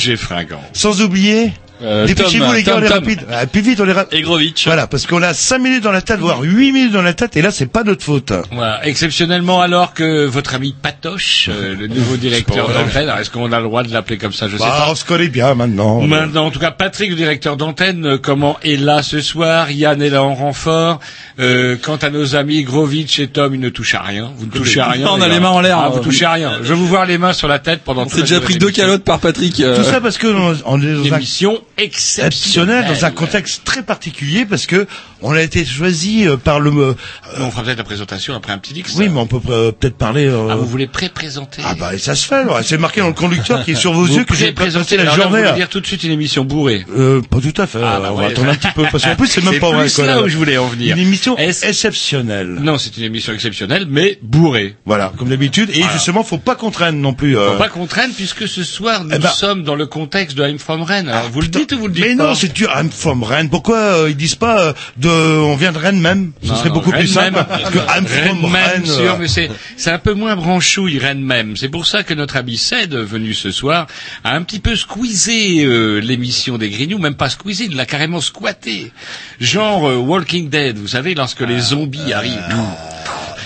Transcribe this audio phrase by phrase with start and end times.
[0.00, 0.62] Roger Fringant.
[0.72, 1.52] Sans oublier...
[1.82, 2.98] Euh, Dépêchez-vous les gars, Tom, on est Tom.
[2.98, 3.20] rapide.
[3.32, 4.18] Ah, plus vite, on est rapide.
[4.18, 4.66] Et Grovitch.
[4.66, 7.38] Voilà, parce qu'on a 5 minutes dans la tête, voire 8 minutes dans la tête,
[7.38, 8.34] et là, c'est pas notre faute.
[8.52, 8.86] Voilà.
[8.86, 13.64] Exceptionnellement, alors que votre ami Patoche, euh, le nouveau directeur d'antenne, est-ce qu'on a le
[13.64, 14.90] droit de l'appeler comme ça Je sais Bah, pas.
[14.90, 16.02] on se connaît bien maintenant.
[16.02, 19.70] Maintenant, en tout cas, Patrick, le directeur d'antenne, euh, comment est là ce soir?
[19.70, 21.00] Yann est là en renfort.
[21.40, 24.30] Euh, quant à nos amis Grovitch et Tom, ils ne touchent à rien.
[24.36, 25.06] Vous ne touchez à rien.
[25.06, 25.78] Non, on a les mains en l'air.
[25.78, 26.58] Ah, vous touchez à rien.
[26.62, 28.58] Je veux vous voir les mains sur la tête pendant On s'est déjà pris de
[28.58, 29.58] deux calottes par Patrick.
[29.60, 30.26] euh, Tout ça parce que
[30.66, 32.84] on est dans Une un émission exceptionnelle.
[32.84, 34.86] exceptionnel, dans un contexte très particulier, parce que
[35.22, 36.94] on a été choisi euh, par le...
[37.42, 38.84] On fera peut-être la présentation après un petit dix.
[38.96, 40.26] oui, mais on peut euh, peut-être parler...
[40.26, 43.08] euh, Ah, vous voulez pré-présenter Ah bah et ça se fait alors, c'est marqué dans
[43.08, 45.42] le conducteur qui est sur vos Vous yeux que j'ai présenté la journée.
[45.44, 46.84] Vous dire tout de suite une émission bourrée.
[46.96, 47.80] Euh, pas tout à fait.
[47.82, 48.24] Ah, bah on ouais.
[48.24, 49.88] va attendre un petit peu parce qu'en plus c'est même pas vrai.
[49.94, 50.22] quoi, là là.
[50.22, 50.96] où je voulais en venir.
[50.96, 52.58] Une émission exceptionnelle.
[52.60, 54.76] Non, c'est une émission exceptionnelle, mais bourrée.
[54.86, 55.70] Voilà, comme d'habitude.
[55.70, 55.92] Et Voilà.
[55.94, 57.36] justement, faut pas qu'on traîne non plus.
[57.38, 57.52] euh.
[57.52, 60.46] Faut pas qu'on traîne puisque ce soir nous Eh ben- sommes dans le contexte de
[60.46, 61.08] I'm from Rennes.
[61.08, 62.70] Alors, vous le dites ou vous le dites Mais pas non, c'est dur.
[62.76, 63.48] I'm from Rennes.
[63.48, 66.32] Pourquoi euh, ils disent pas de on vient de Rennes même?
[66.42, 67.29] Ce Non, serait non, beaucoup plus simple.
[67.30, 67.44] Même.
[67.46, 71.56] Parce que I'm from Rennes mais c'est c'est un peu moins branchouille Rennes même.
[71.56, 73.86] C'est pour ça que notre ami Ced, venu ce soir,
[74.24, 78.20] a un petit peu squeezé euh, l'émission des Grignoux, même pas squeezé, il l'a carrément
[78.20, 78.92] squatté.
[79.40, 82.38] Genre euh, Walking Dead, vous savez, lorsque les zombies arrivent.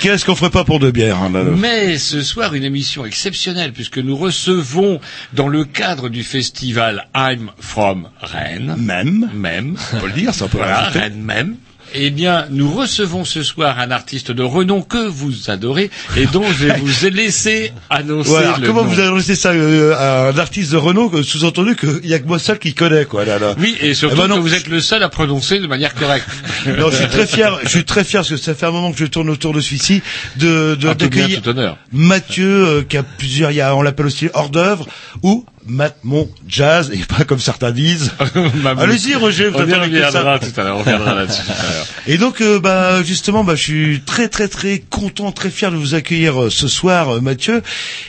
[0.01, 1.51] Qu'est-ce qu'on ferait pas pour deux bières hein, là, là.
[1.57, 5.01] Mais ce soir, une émission exceptionnelle puisque nous recevons
[5.33, 9.31] dans le cadre du festival I'm from Rennes, Même.
[9.33, 10.81] même, On peut le dire, ça peut voilà.
[10.91, 11.57] Rennes même.
[11.97, 16.43] Eh bien, nous recevons ce soir un artiste de renom que vous adorez et dont
[16.53, 18.89] je vais vous laisser annoncer le Comment nom.
[18.91, 22.41] vous adressez ça euh, à un artiste de renom sous-entendu qu'il y a que moi
[22.41, 23.55] seul qui connais quoi là là.
[23.59, 24.37] Oui, et surtout Eh ben non.
[24.37, 26.27] que vous êtes le seul à prononcer de manière correcte.
[26.67, 27.59] Non, je suis très fier.
[27.65, 29.61] Je suis très fier parce que ça fait un moment que je tourne autour de
[29.61, 30.03] celui-ci
[30.37, 31.77] de de d'accueillir tout honneur.
[31.93, 33.51] Mathieu euh, qui a plusieurs.
[33.51, 34.87] Il y a on l'appelle aussi hors d'œuvre
[35.23, 38.13] ou Matt Mon Jazz et pas comme certains disent.
[38.79, 40.07] Allez-y Roger, vous On y attendez que ça.
[40.09, 41.87] reviendra tout à l'heure, on reviendra là-dessus tout à l'heure.
[42.07, 45.77] Et donc, euh, bah, justement, bah, je suis très, très, très content, très fier de
[45.77, 47.63] vous accueillir euh, ce soir, euh, Mathieu.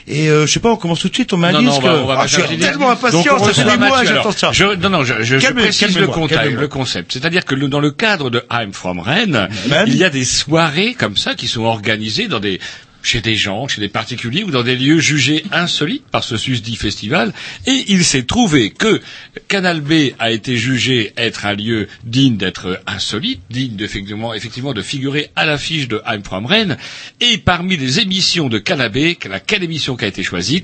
[0.07, 1.31] Et euh, je sais pas, on commence tout de suite.
[1.33, 1.81] On non, disque.
[1.83, 3.39] on va, Ah, je suis tellement impatient.
[3.39, 4.51] Ça fait des mois, j'attends ça.
[4.51, 7.13] Je, non, non, je, je, je Calmez- précise le, contact, le concept.
[7.13, 9.87] C'est-à-dire que dans le cadre de I'm from Rennes, Même.
[9.87, 12.59] il y a des soirées comme ça qui sont organisées dans des
[13.05, 16.75] chez des gens, chez des particuliers ou dans des lieux jugés insolites par ce susdit
[16.75, 17.33] festival.
[17.67, 18.99] Et il s'est trouvé que
[19.47, 25.29] Canal B a été jugé être un lieu digne d'être insolite, digne effectivement de figurer
[25.35, 26.77] à l'affiche de I'm from Rennes.
[27.21, 30.63] Et parmi les émissions de Canal B, quelle quelle émission qui a été choisie?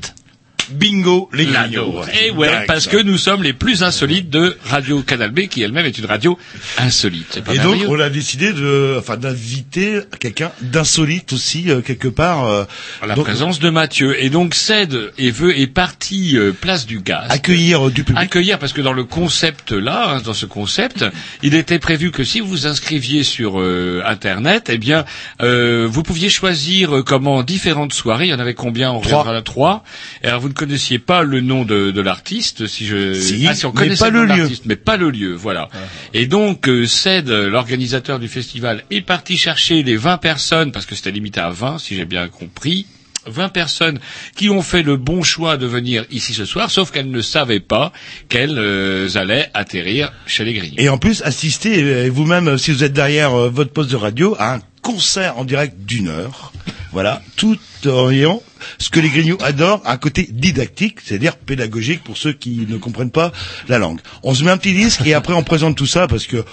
[0.74, 2.02] Bingo, les grignots.
[2.24, 2.68] Et ouais, Direct.
[2.68, 6.06] parce que nous sommes les plus insolites de Radio Canal B, qui elle-même est une
[6.06, 6.38] radio
[6.78, 7.42] insolite.
[7.54, 12.46] Et donc, on a décidé de, enfin, d'inviter quelqu'un d'insolite aussi, euh, quelque part.
[12.46, 12.64] euh,
[13.02, 14.22] À la donc, présence de Mathieu.
[14.24, 17.26] Et donc Cède et veut est parti euh, place du gaz.
[17.30, 18.22] accueillir euh, du public.
[18.24, 21.06] accueillir parce que dans le concept là, hein, dans ce concept,
[21.44, 25.06] il était prévu que si vous vous inscriviez sur euh, internet, eh bien
[25.42, 28.26] euh, vous pouviez choisir euh, comment différentes soirées.
[28.28, 28.92] Il y en avait combien?
[28.92, 29.20] On Trois.
[29.20, 29.84] reviendra à trois.
[30.24, 33.56] Et alors vous ne connaissiez pas le nom de, de l'artiste, si je Si, ah,
[33.56, 34.50] si on connaissait pas le lieu.
[34.66, 35.69] mais pas le lieu, voilà.
[36.13, 40.94] Et donc euh, Ced, l'organisateur du festival, est parti chercher les 20 personnes parce que
[40.96, 42.86] c'était limité à 20, si j'ai bien compris.
[43.28, 44.00] 20 personnes
[44.36, 47.60] qui ont fait le bon choix de venir ici ce soir, sauf qu'elles ne savaient
[47.60, 47.92] pas
[48.30, 50.75] qu'elles euh, allaient atterrir chez les Grignoux.
[50.78, 53.96] Et en plus, assistez euh, vous-même, euh, si vous êtes derrière euh, votre poste de
[53.96, 56.52] radio, à un concert en direct d'une heure.
[56.92, 62.66] Voilà, tout ce que les grignoux adorent, un côté didactique, c'est-à-dire pédagogique pour ceux qui
[62.68, 63.31] ne comprennent pas
[63.68, 64.00] la langue.
[64.24, 66.44] On se met un petit disque et après on présente tout ça parce que...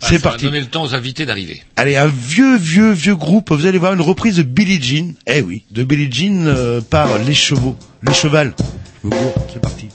[0.00, 0.44] Ah, c'est parti.
[0.44, 1.62] Donner le temps aux invités d'arriver.
[1.74, 3.50] Allez, un vieux, vieux, vieux groupe.
[3.50, 5.14] Vous allez voir une reprise de Billie Jean.
[5.26, 8.54] Eh oui, de Billie Jean euh, par les chevaux, les chevals.
[9.52, 9.88] C'est parti.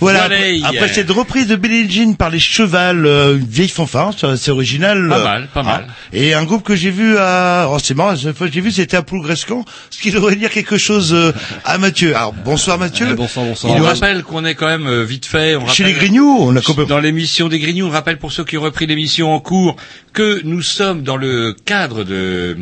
[0.00, 0.24] Voilà.
[0.24, 4.50] Après, après cette reprise de Billie Jean par les Chevals, euh, une vieille fanfare, c'est
[4.50, 5.06] original.
[5.08, 5.86] Pas euh, mal, pas mal.
[6.12, 8.60] Et un groupe que j'ai vu à, oh c'est marrant, la seule fois que j'ai
[8.62, 11.32] vu c'était à Plougrescan, ce qui devrait dire quelque chose euh,
[11.64, 12.16] à Mathieu?
[12.16, 13.08] Alors bonsoir Mathieu.
[13.08, 13.74] Ouais, bonsoir, bonsoir.
[13.74, 15.56] On nous rappelle qu'on est quand même euh, vite fait.
[15.56, 16.96] On Chez rappelle- les Grignoux, on a complètement.
[16.96, 19.76] Dans l'émission des Grignoux, on rappelle pour ceux qui ont repris l'émission en cours
[20.14, 22.56] que nous sommes dans le cadre de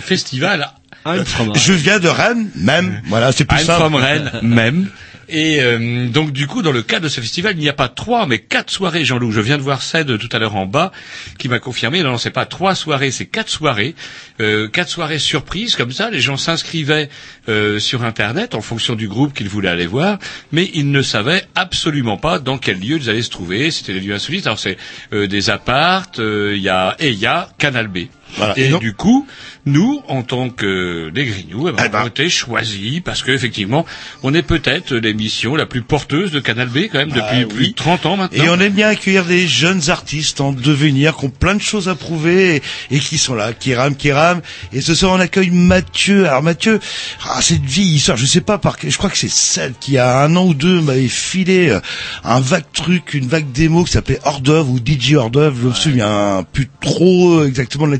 [0.00, 0.70] festival
[1.04, 1.62] Ah, fromage.
[1.64, 3.00] Je viens de Rennes, même.
[3.06, 3.80] Voilà, c'est plus I'm simple.
[3.80, 4.88] from Rennes même.
[5.28, 7.88] Et euh, donc du coup, dans le cadre de ce festival, il n'y a pas
[7.88, 9.30] trois, mais quatre soirées, Jean-Loup.
[9.30, 10.92] Je viens de voir Ced tout à l'heure en bas,
[11.38, 12.02] qui m'a confirmé.
[12.02, 13.94] Non, non, c'est pas trois soirées, c'est quatre soirées.
[14.40, 16.10] Euh, quatre soirées surprises, comme ça.
[16.10, 17.08] Les gens s'inscrivaient
[17.48, 20.18] euh, sur Internet en fonction du groupe qu'ils voulaient aller voir,
[20.52, 23.70] mais ils ne savaient absolument pas dans quel lieu ils allaient se trouver.
[23.70, 24.46] C'était des lieux insolites.
[24.46, 24.78] Alors c'est
[25.12, 28.06] des appartes, il y a et il y a Canal B.
[28.36, 28.58] Voilà.
[28.58, 29.26] Et du coup,
[29.66, 32.00] nous, en tant que des Grignoux, eh ben, Eh ben.
[32.00, 33.84] on a été choisis parce que effectivement,
[34.22, 37.44] on est peut-être l'émission la plus porteuse de Canal B quand même depuis Ah, oui.
[37.46, 38.44] plus de 30 ans maintenant.
[38.44, 41.88] Et on aime bien accueillir des jeunes artistes en devenir, qui ont plein de choses
[41.88, 42.62] à prouver et,
[42.96, 44.42] et qui sont là, qui rament, qui rament.
[44.72, 46.26] Et ce soir, on accueille Mathieu.
[46.26, 46.80] Alors Mathieu,
[47.24, 50.20] ah, cette vieille histoire, je sais pas par je crois que c'est celle qui a
[50.22, 51.80] un an ou deux m'avait filé euh,
[52.24, 55.56] un vague truc, une vague démo qui s'appelait Hors d'œuvre ou DJ Hors d'œuvre.
[55.62, 57.92] Je me souviens plus trop exactement de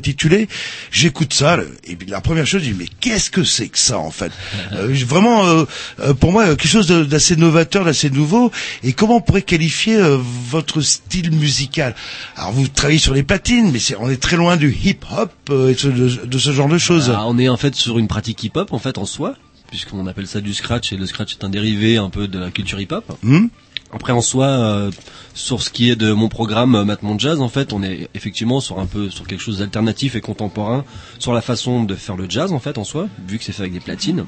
[0.91, 3.97] J'écoute ça et puis la première chose, je dis mais qu'est-ce que c'est que ça
[3.99, 4.31] en fait?
[4.73, 5.65] Euh, Vraiment, euh,
[5.99, 8.51] euh, pour moi, quelque chose d'assez novateur, d'assez nouveau.
[8.83, 10.17] Et comment on pourrait qualifier euh,
[10.49, 11.95] votre style musical?
[12.35, 16.37] Alors vous travaillez sur les platines, mais on est très loin du hip-hop et de
[16.37, 17.11] ce genre de choses.
[17.15, 19.35] Ah, on est en fait sur une pratique hip-hop en fait en soi,
[19.69, 22.51] puisqu'on appelle ça du scratch et le scratch est un dérivé un peu de la
[22.51, 23.17] culture hip-hop.
[23.23, 23.47] Hmm?
[23.91, 24.91] Après en soi, euh,
[25.33, 28.59] sur ce qui est de mon programme euh, Mon Jazz, en fait, on est effectivement
[28.59, 30.85] sur un peu sur quelque chose d'alternatif et contemporain,
[31.17, 33.63] sur la façon de faire le jazz en fait en soi, vu que c'est fait
[33.63, 34.25] avec des platines.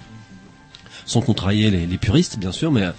[1.05, 2.91] Sans contrarier les, les puristes, bien sûr, mais euh,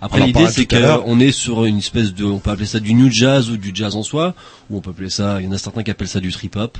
[0.00, 3.10] après l'idée c'est qu'on est sur une espèce de, on peut appeler ça du new
[3.10, 4.34] jazz ou du jazz en soi,
[4.70, 6.56] ou on peut appeler ça, il y en a certains qui appellent ça du trip
[6.56, 6.78] hop,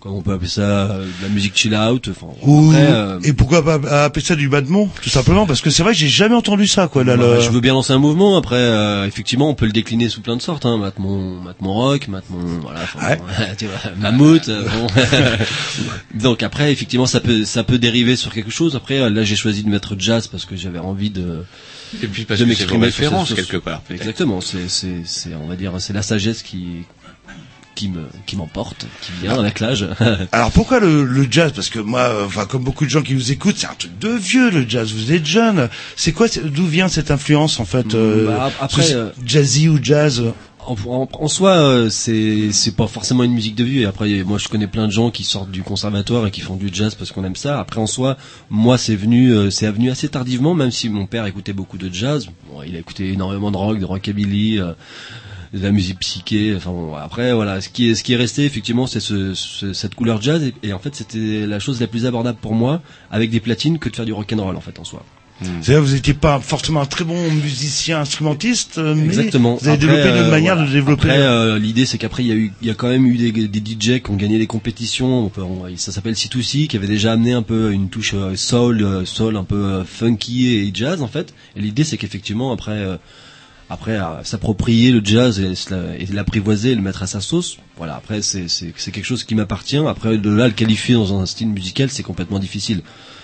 [0.00, 2.08] comme on peut appeler ça euh, de la musique chill out.
[2.10, 5.70] Enfin, Ou- après, euh, Et pourquoi pas appeler ça du badmon Tout simplement parce que
[5.70, 7.04] c'est vrai que j'ai jamais entendu ça quoi.
[7.04, 8.36] Là, Bah, le- Je veux bien lancer un mouvement.
[8.38, 10.64] Après, euh, effectivement, on peut le décliner sous plein de sortes.
[10.66, 10.78] Hein.
[10.78, 13.18] Matmon, Matmon rock, Matmon, voilà, enfin, Ouais.
[13.58, 14.48] tu vois, mammouth.
[14.48, 14.86] euh, bon.
[16.14, 18.76] Donc après, effectivement, ça peut, ça peut dériver sur quelque chose.
[18.76, 21.44] Après, là, j'ai choisi de mettre jazz parce que j'avais envie de,
[22.02, 22.66] Et puis parce de que c'est
[23.34, 23.82] quelque part.
[23.90, 24.40] Exactement.
[24.40, 26.84] C'est, c'est, c'est, on va dire, c'est la sagesse qui,
[27.80, 29.86] qui me, qui m'emporte, qui vient avec l'âge.
[30.32, 31.52] Alors pourquoi le, le jazz?
[31.54, 33.98] Parce que moi, euh, enfin comme beaucoup de gens qui nous écoutent, c'est un truc
[33.98, 34.92] de vieux le jazz.
[34.92, 35.68] Vous êtes jeune.
[35.96, 40.22] C'est quoi D'où vient cette influence en fait euh, Bah, après, euh, jazzy ou jazz?
[40.66, 43.80] En, en- en soi, euh, c'est c'est pas forcément une musique de vieux.
[43.80, 46.56] Et après, moi, je connais plein de gens qui sortent du conservatoire et qui font
[46.56, 47.58] du jazz parce qu'on aime ça.
[47.58, 48.18] Après, en soi,
[48.50, 51.88] moi, c'est venu, euh, c'est venu assez tardivement, même si mon père écoutait beaucoup de
[51.92, 52.26] jazz.
[52.52, 54.60] Bon, il a écouté énormément de rock, de rockabilly.
[54.60, 54.72] euh,
[55.52, 58.44] de la musique psyché enfin bon, après voilà ce qui est ce qui est resté
[58.44, 61.88] effectivement c'est ce, ce- cette couleur jazz et, et en fait c'était la chose la
[61.88, 64.60] plus abordable pour moi avec des platines que de faire du rock and roll en
[64.60, 65.04] fait en soi
[65.42, 69.56] C'est-à-dire vous n'étiez pas forcément un très bon musicien instrumentiste, euh, mais Exactement.
[69.56, 70.68] vous avez Après, développé une euh, manière voilà.
[70.68, 71.08] de développer.
[71.08, 73.16] Après, euh, l'idée c'est qu'après il y a eu, il y a quand même eu
[73.16, 75.24] des, des DJ qui ont gagné des compétitions.
[75.24, 78.36] On peut- on- ça s'appelle C2C, qui avait déjà amené un peu une touche euh,
[78.36, 81.32] soul, soul un peu funky et jazz en fait.
[81.56, 82.96] Et l'idée c'est qu'effectivement après, euh,
[83.70, 87.56] après s'approprier le jazz et, se la- et l'apprivoiser, et le mettre à sa sauce.
[87.78, 87.94] Voilà.
[87.96, 88.46] Après c'est
[88.92, 89.78] quelque chose qui m'appartient.
[89.78, 92.82] Après de là le qualifier dans un style musical c'est complètement difficile.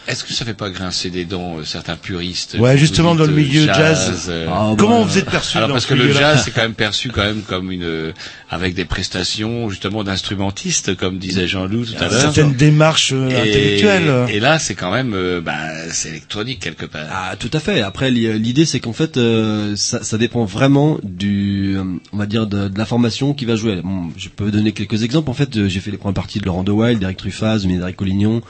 [0.09, 3.33] Est-ce que ça fait pas grincer des dents euh, certains puristes Ouais, justement, dans le
[3.33, 4.27] dites, milieu euh, jazz.
[4.29, 6.53] euh, Ah, Comment bah, vous êtes perçu Alors dans parce ce que le jazz c'est
[6.53, 8.13] quand même perçu quand même comme une euh,
[8.49, 12.21] avec des prestations justement d'instrumentistes comme disait Jean-Loup tout à l'heure.
[12.21, 14.27] certaines démarches euh, intellectuelles.
[14.29, 15.57] et là c'est quand même euh, bah,
[15.91, 17.07] c'est électronique quelque part.
[17.11, 17.81] Ah, tout à fait.
[17.83, 22.27] Après, l'i- l'idée, c'est qu'en fait, euh, ça, ça dépend vraiment du, euh, on va
[22.27, 23.81] dire, de, de la formation qui va jouer.
[23.83, 25.31] Bon, je peux donner quelques exemples.
[25.31, 27.97] En fait, euh, j'ai fait les premières parties de Laurent De Wild, d'Eric Truffaz, Médéric
[27.97, 28.43] Collignon,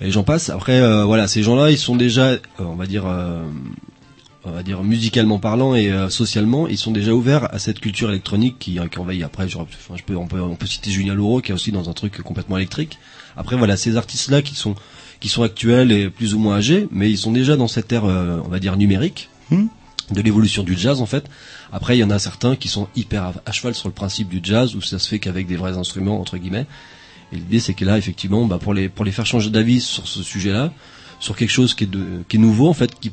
[0.00, 0.50] et j'en passe.
[0.50, 3.42] Après, euh, voilà, ces gens-là, ils sont déjà, euh, on va dire, euh,
[4.44, 8.10] on va dire musicalement parlant et euh, socialement, ils sont déjà ouverts à cette culture
[8.10, 9.22] électronique qui, qui envahit.
[9.24, 11.72] Après, je, enfin, je peux, on peut, on peut citer Julien Laureau qui est aussi
[11.72, 12.98] dans un truc complètement électrique.
[13.36, 14.74] Après, voilà, ces artistes-là qui sont,
[15.20, 18.04] qui sont actuels et plus ou moins âgés, mais ils sont déjà dans cette ère,
[18.04, 19.66] euh, on va dire numérique, Hmm.
[20.10, 21.24] de l'évolution du jazz en fait.
[21.72, 24.40] Après, il y en a certains qui sont hyper à cheval sur le principe du
[24.42, 26.66] jazz où ça se fait qu'avec des vrais instruments entre guillemets.
[27.32, 30.06] Et l'idée, c'est que là, effectivement, bah, pour les pour les faire changer d'avis sur
[30.06, 30.72] ce sujet-là,
[31.20, 33.12] sur quelque chose qui est de qui est nouveau en fait, qui,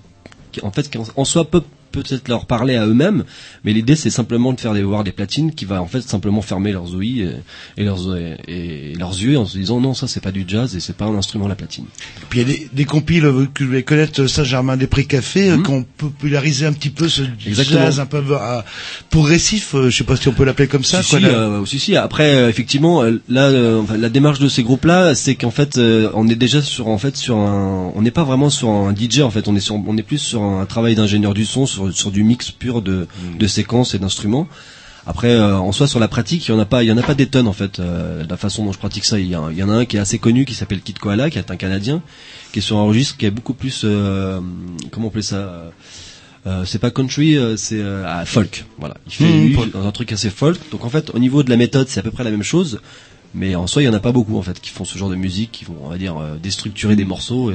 [0.62, 1.64] en fait en soi peut
[1.94, 3.24] peut-être leur parler à eux-mêmes,
[3.64, 6.42] mais l'idée c'est simplement de faire des, voir des platines qui va en fait simplement
[6.42, 10.08] fermer leurs ouïes et, et leurs et, et leurs yeux en se disant non ça
[10.08, 11.86] c'est pas du jazz et c'est pas un instrument la platine.
[12.30, 15.62] Puis il y a des, des compiles euh, que vous devez connaître, Saint-Germain-des-Prés Café, euh,
[15.64, 17.82] qui ont popularisé un petit peu ce Exactement.
[17.82, 18.62] jazz un peu euh,
[19.10, 21.04] progressif, euh, je sais pas si on peut l'appeler comme ça.
[21.04, 21.32] si, quoi, si, là.
[21.32, 21.96] euh, si, si.
[21.96, 26.10] Après, euh, effectivement, euh, là, euh, la démarche de ces groupes-là, c'est qu'en fait, euh,
[26.14, 29.20] on est déjà sur, en fait, sur un, on n'est pas vraiment sur un DJ.
[29.22, 31.83] En fait, on est sur, on est plus sur un travail d'ingénieur du son, sur,
[31.92, 33.08] sur du mix pur de,
[33.40, 34.48] de séquences et d'instruments.
[35.06, 36.98] Après, euh, en soi, sur la pratique, il y en a pas, il y en
[36.98, 37.80] a pas des tonnes en fait.
[37.80, 39.74] euh, la façon dont je pratique ça, il y, a un- il y en a
[39.74, 42.02] un qui est assez connu, qui s'appelle Kid Koala, qui est un Canadien,
[42.54, 44.40] qui est sur un registre qui est beaucoup plus, euh,
[44.92, 45.72] comment on appelle ça
[46.66, 48.66] c'est pas country, c'est ah, folk.
[48.78, 50.58] Voilà, il fait lui, dans un truc assez folk.
[50.72, 52.80] Donc en fait, au niveau de la méthode, c'est à peu près la même chose,
[53.34, 55.10] mais en soi, il y en a pas beaucoup en fait qui font ce genre
[55.10, 57.52] de musique, qui vont, on va dire, déstructurer des morceaux.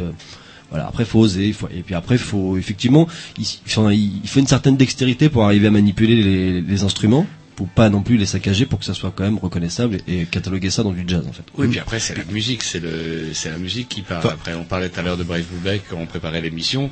[0.70, 0.86] Voilà.
[0.86, 1.52] Après, faut oser.
[1.52, 3.08] faut- et puis après, faut effectivement,
[3.38, 7.88] il, il faut une certaine dextérité pour arriver à manipuler les, les instruments, pour pas
[7.88, 10.82] non plus les saccager, pour que ça soit quand même reconnaissable et, et cataloguer ça
[10.84, 11.42] dans du jazz en fait.
[11.56, 14.20] Oui, puis après c'est la musique, c'est le, c'est la musique qui parle.
[14.20, 16.90] Enfin- Après, on parlait tout à l'heure de Brave Blueback quand on préparait l'émission.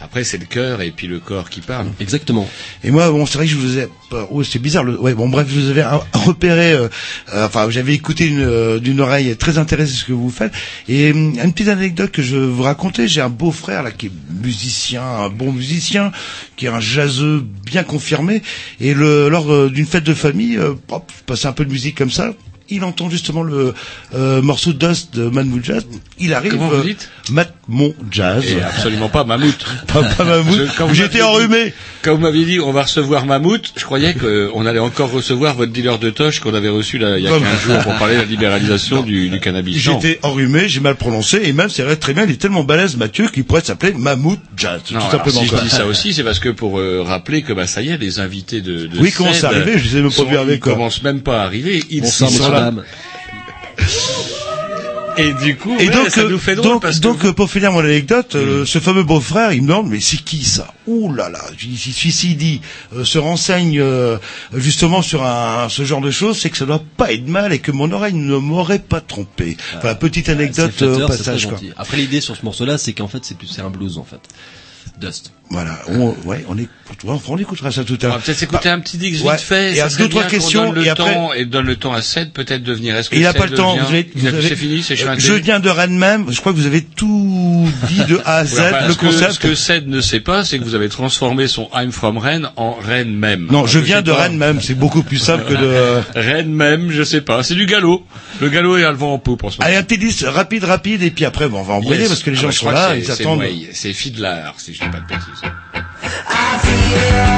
[0.00, 1.88] Après, c'est le cœur et puis le corps qui parlent.
[2.00, 2.46] Exactement.
[2.84, 3.88] Et moi, bon, c'est vrai que je vous ai,
[4.30, 4.84] oh, c'est bizarre.
[4.84, 6.72] Le, ouais, bon, bref, je vous avais repéré.
[6.72, 6.88] euh,
[7.34, 10.52] euh, enfin, j'avais écouté une, euh, d'une oreille très intéressée ce que vous faites.
[10.88, 13.08] Et hum, une petite anecdote que je veux vous raconter.
[13.08, 14.12] J'ai un beau frère là qui est
[14.42, 16.12] musicien, un bon musicien,
[16.56, 18.42] qui est un jazzeux bien confirmé.
[18.80, 21.70] Et le, lors euh, d'une fête de famille, euh, hop, je passais un peu de
[21.72, 22.34] musique comme ça.
[22.68, 23.74] Il entend justement le
[24.14, 25.86] euh, morceau Dust de Mammouth Jazz.
[26.18, 26.52] Il arrive.
[26.52, 27.08] Comment vous euh, dites?
[27.30, 28.44] Matt Mon Jazz.
[28.46, 29.64] Et absolument pas Mammouth.
[29.92, 30.68] Pas, pas Mammouth.
[30.92, 31.72] J'étais enrhumé.
[32.02, 35.72] Quand vous m'aviez dit on va recevoir Mammouth, je croyais qu'on allait encore recevoir votre
[35.72, 38.14] dealer de toche qu'on avait reçu là, il y a Non, 15 jours pour parler
[38.14, 39.76] de la libéralisation du, du cannabis.
[39.78, 42.96] J'étais enrhumé, j'ai mal prononcé, et même c'est vrai très bien, il est tellement balèze
[42.96, 45.40] Mathieu qu'il pourrait s'appeler Mammouth Jazz, Non, tout simplement.
[45.40, 47.88] si je dis ça aussi, c'est parce que pour euh, rappeler que bah ça y
[47.88, 50.24] est, les invités de, de Oui, comment CED c'est arrivé Je les ai même pas
[50.24, 51.82] vus arriver, Ils commencent même pas à arriver.
[51.90, 52.55] Ils Bonsoir, ils sont monsieur, là.
[52.60, 52.84] Madame.
[55.18, 57.32] Et du coup, Et ouais, donc, ça nous fait drôle donc, parce que donc vous-
[57.32, 60.74] pour finir mon anecdote, euh, ce fameux beau-frère, il me demande, mais c'est qui ça
[60.86, 62.60] Ouh là là, s'il dit,
[62.94, 64.18] euh, se renseigne euh,
[64.52, 67.60] justement sur un, ce genre de choses, c'est que ça doit pas être mal et
[67.60, 69.56] que mon oreille ne m'aurait pas trompé.
[69.78, 71.46] Enfin, petite anecdote C'est flatteur, euh, au passage.
[71.48, 71.58] Quoi.
[71.78, 74.20] Après l'idée sur ce morceau-là, c'est qu'en fait c'est plus c'est un blues en fait.
[75.00, 75.32] Dust.
[75.48, 76.72] Voilà, on, ouais, on écoute,
[77.28, 78.16] on écoutera ça tout à On l'heure.
[78.18, 79.36] va peut-être s'écouter un petit Dix Ouais.
[79.36, 79.72] vite fait.
[79.72, 82.32] Et ça deux, trois questions, le et après- temps et donne le temps à Ced
[82.32, 82.96] peut-être de venir.
[82.96, 83.76] Est-ce que il n'a pas le temps.
[83.76, 85.14] Vous avez, vous avez- C'est fini, c'est euh.
[85.18, 86.26] Je viens de Rennes même.
[86.32, 89.32] Je crois que vous avez tout dit de A à Z, le ce que- concept.
[89.34, 92.50] Ce que Ced ne sait pas, c'est que vous avez transformé son I'm from Rennes
[92.56, 93.46] en Rennes même.
[93.50, 94.22] Non, je viens de pas.
[94.22, 94.60] Rennes même.
[94.60, 96.00] C'est beaucoup plus simple que de.
[96.18, 97.44] Rennes même, je sais pas.
[97.44, 98.04] C'est du galop.
[98.40, 99.68] Le galop est à le vent en poupe en ce moment.
[99.68, 102.36] Allez, un petit rapide, rapide, et puis après, bon, on va embrayer parce que les
[102.38, 103.42] Ah gens bah, sont là, que ils attendent.
[103.72, 105.24] C'est Fiddler, si je dis pas de bêtises.
[105.42, 107.36] i feel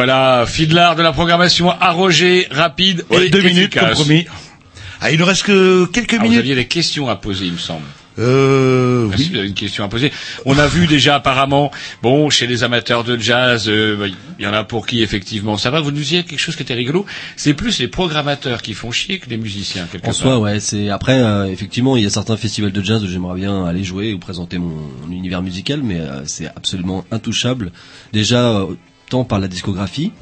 [0.00, 4.24] Voilà, Fidlar de la programmation à Roger, rapide Ouais, et deux minutes, compromis.
[5.02, 6.38] Ah, il nous reste que quelques Ah, vous minutes.
[6.38, 7.84] aviez des questions à poser, il me semble.
[8.18, 9.28] Euh, si, oui.
[9.32, 10.10] vous avez une question à poser?
[10.46, 11.70] On a vu déjà apparemment,
[12.02, 14.06] bon, chez les amateurs de jazz, euh, bah,
[14.38, 15.80] il y en a pour qui effectivement ça va.
[15.82, 17.04] Vous nous disiez quelque chose qui était rigolo.
[17.36, 20.14] C'est plus les programmateurs qui font chier que les musiciens quelque En part.
[20.14, 23.38] soi, ouais, c'est après euh, effectivement, il y a certains festivals de jazz où j'aimerais
[23.38, 27.70] bien aller jouer ou présenter mon, mon univers musical, mais euh, c'est absolument intouchable.
[28.14, 28.66] Déjà euh,
[29.10, 30.12] tant par la discographie,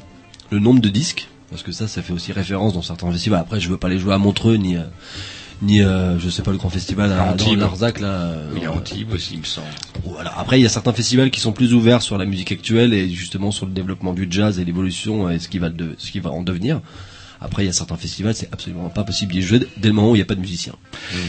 [0.51, 3.39] le nombre de disques, parce que ça, ça fait aussi référence dans certains festivals.
[3.39, 4.81] Après, je veux pas les jouer à Montreux ni euh,
[5.61, 7.35] ni euh, je sais pas le grand festival à.
[7.55, 8.07] Larzac là.
[8.07, 9.67] euh, Il y a Antibes aussi, il me semble.
[10.05, 10.33] voilà.
[10.37, 13.09] Après, il y a certains festivals qui sont plus ouverts sur la musique actuelle et
[13.09, 16.19] justement sur le développement du jazz et l'évolution et ce qui va de, ce qui
[16.19, 16.81] va en devenir.
[17.41, 20.11] Après, il y a certains festivals, c'est absolument pas possible d'y jouer dès le moment
[20.11, 20.73] où il n'y a pas de musicien.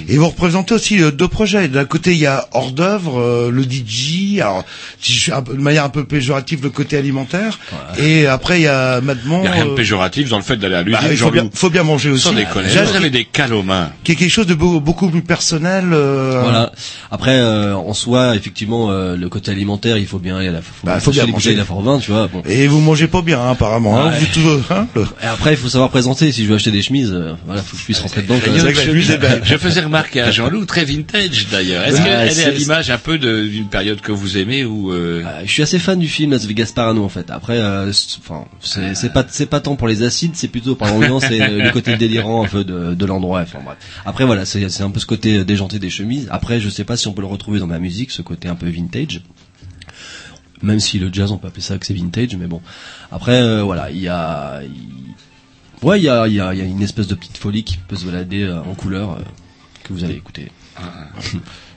[0.08, 1.68] Et vous représentez aussi euh, deux projets.
[1.68, 4.64] D'un côté, il y a hors d'œuvre, euh, le DJ, alors
[5.00, 7.58] si je suis un peu, de manière un peu péjorative, le côté alimentaire.
[7.98, 9.38] Et après, il y a Mademont.
[9.38, 11.08] Il n'y a rien de euh, péjoratif dans le fait d'aller à bah, l'usine.
[11.12, 12.24] il faut bien, faut bien manger aussi.
[12.24, 12.76] Sans déconner.
[12.76, 13.90] Avez des cales aux mains.
[14.04, 15.90] qui est quelque chose de beau- beaucoup plus personnel.
[15.92, 16.72] euh, Voilà.
[17.10, 20.60] Après, euh, en soi, effectivement, euh, le côté alimentaire, il faut bien aller à la,
[20.62, 21.54] faut, Bah, faut bien manger.
[21.54, 22.26] la Forvin, tu vois.
[22.26, 22.42] Bon.
[22.46, 24.00] Et vous mangez pas bien, hein, apparemment.
[24.00, 25.90] Hein, vous tout- hein, le- Et après, il faut savoir
[26.32, 28.38] Si je veux acheter des chemises, euh, voilà, faut que je puisse rentrer dedans.
[28.38, 28.52] quoi.
[29.18, 29.42] Belle.
[29.44, 31.84] Je faisais remarquer à Jean-Loup, très vintage d'ailleurs.
[31.84, 35.22] Est-ce Ouais, qu'elle est, à l'image un peu d'une période que vous aimez ou euh,
[35.24, 37.30] Euh, je suis assez fan du film Las Vegas Parano en fait.
[37.30, 38.44] Après, euh, c'est- enfin,
[38.94, 41.96] c'est pas c'est pas tant pour les acides, c'est plutôt par l'ambiance et le, côté
[41.96, 43.40] délirant un peu de, de l'endroit.
[43.42, 43.76] Enfin bref.
[44.06, 46.28] Après voilà, c'est c'est un peu ce côté déjanté des chemises.
[46.30, 48.54] Après, je sais pas si on peut le retrouver dans ma musique, ce côté un
[48.54, 49.22] peu vintage.
[50.62, 52.60] Même si le jazz on peut appeler ça que c'est vintage, mais bon.
[53.10, 54.60] Après euh, voilà, il y a,
[55.82, 57.96] ouais, il y a, y a y a une espèce de petite folie qui peut
[57.96, 59.22] se balader euh, en couleur euh,
[59.84, 60.50] que vous allez écouter.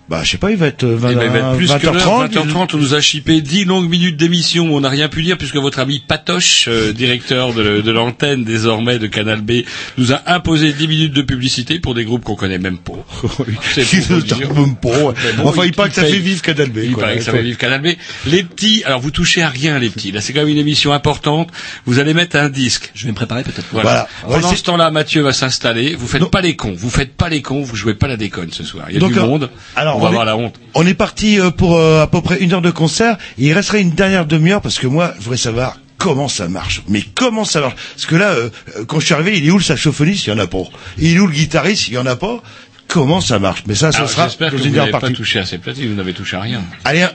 [0.10, 1.68] Bah, je sais pas, il va être euh, 20, Eh ben, il va être plus
[1.74, 2.48] que l'heure, 20h30.
[2.50, 5.56] 20h30, on nous a chippé 10 longues minutes d'émission, on n'a rien pu dire puisque
[5.56, 9.62] votre ami Patoche, euh, directeur de, de l'antenne désormais de Canal B,
[9.98, 12.94] nous a imposé 10 minutes de publicité pour des groupes qu'on connaît même pas.
[13.76, 15.14] T'arrive pas, ouais.
[15.24, 16.80] Mais bon, enfin, il, il- paraît que ça fait vivre Canal B.
[16.84, 17.04] Il quoi.
[17.04, 17.88] paraît que ça va vivre Canal B.
[18.28, 20.12] Les petits, alors vous touchez à rien les petits.
[20.12, 21.50] Là, c'est quand même une émission importante.
[21.86, 22.92] Vous allez mettre un disque.
[22.94, 23.68] Je vais me préparer peut-être.
[23.72, 24.08] Voilà.
[24.26, 24.42] Voilà.
[24.42, 25.96] Pendant ce temps-là, Mathieu va s'installer.
[25.96, 26.74] Vous faites pas les cons.
[26.76, 27.62] Vous faites pas les cons.
[27.62, 28.86] Vous jouez pas la déconne ce soir.
[28.90, 29.50] Il y a Donc, du euh, monde.
[29.76, 30.60] alors, on va on est- avoir la honte.
[30.76, 33.18] On est parti euh, pour euh, à peu près une heure de concert.
[33.38, 36.82] Et il resterait une dernière demi-heure parce que moi, je voudrais savoir comment ça marche.
[36.90, 37.76] Mais comment ça marche?
[37.96, 38.50] Parce que là, euh,
[38.88, 40.28] quand je suis arrivé, il est où le saxophoniste?
[40.28, 40.64] Il y en a pas.
[40.98, 41.88] Il est où le guitariste?
[41.88, 42.42] Il y en a pas.
[42.88, 43.64] Comment ça marche?
[43.68, 45.90] Mais ça, ce Alors, sera J'espère que vous n'avez pas touché à ces platines.
[45.90, 46.62] Vous n'avez touché à rien.
[46.84, 47.12] Allez, un,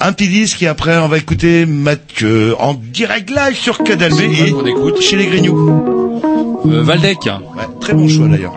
[0.00, 4.20] un petit disque et après on va écouter Mathieu en direct live sur Canal B
[4.20, 5.00] et On écoute.
[5.02, 6.62] chez les Grignoux.
[6.66, 7.18] Euh, Valdec.
[7.24, 8.54] Ouais, très bon choix d'ailleurs.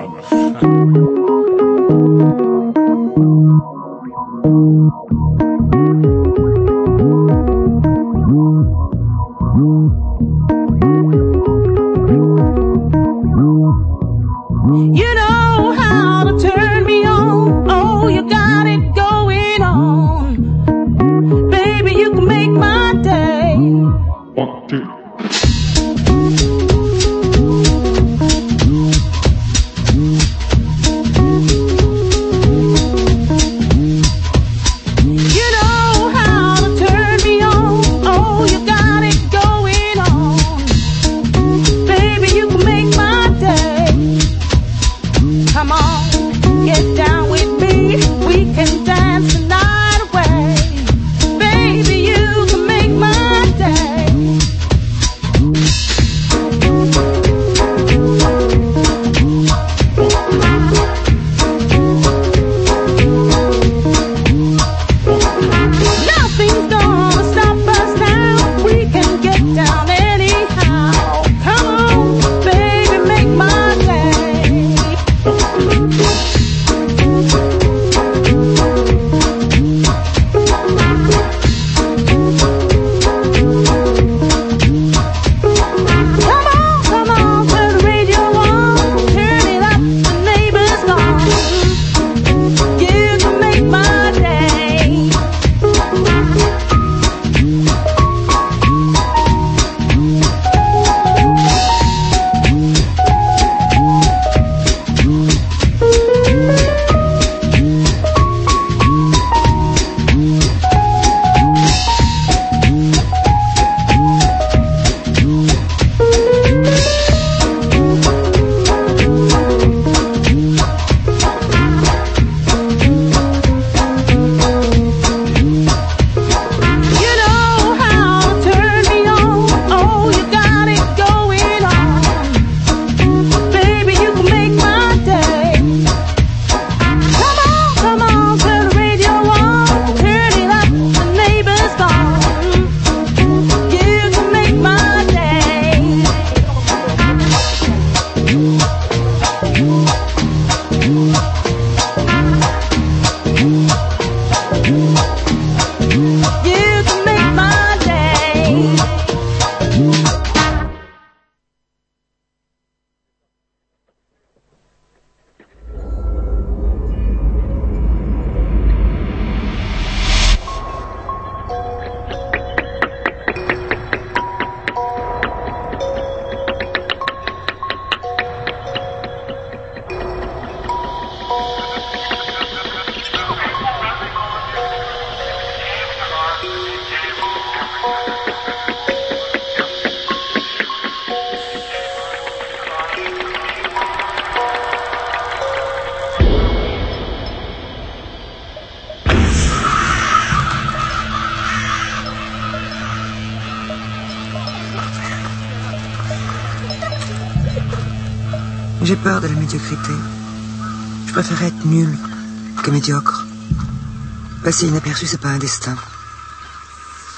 [214.60, 215.74] Passer inaperçu, c'est pas un destin.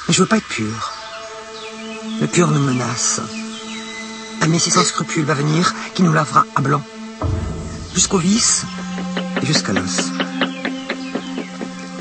[0.08, 0.94] Mais je veux pas être pur.
[2.22, 3.20] Le pur nous menace.
[4.42, 6.84] Un messie sans scrupules va venir qui nous lavera à blanc.
[7.96, 8.66] Jusqu'au vice
[9.42, 10.12] et jusqu'à l'os.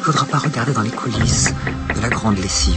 [0.03, 1.55] Faudra pas regarder dans les coulisses
[1.95, 2.77] de la grande lessive.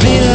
[0.00, 0.29] Feel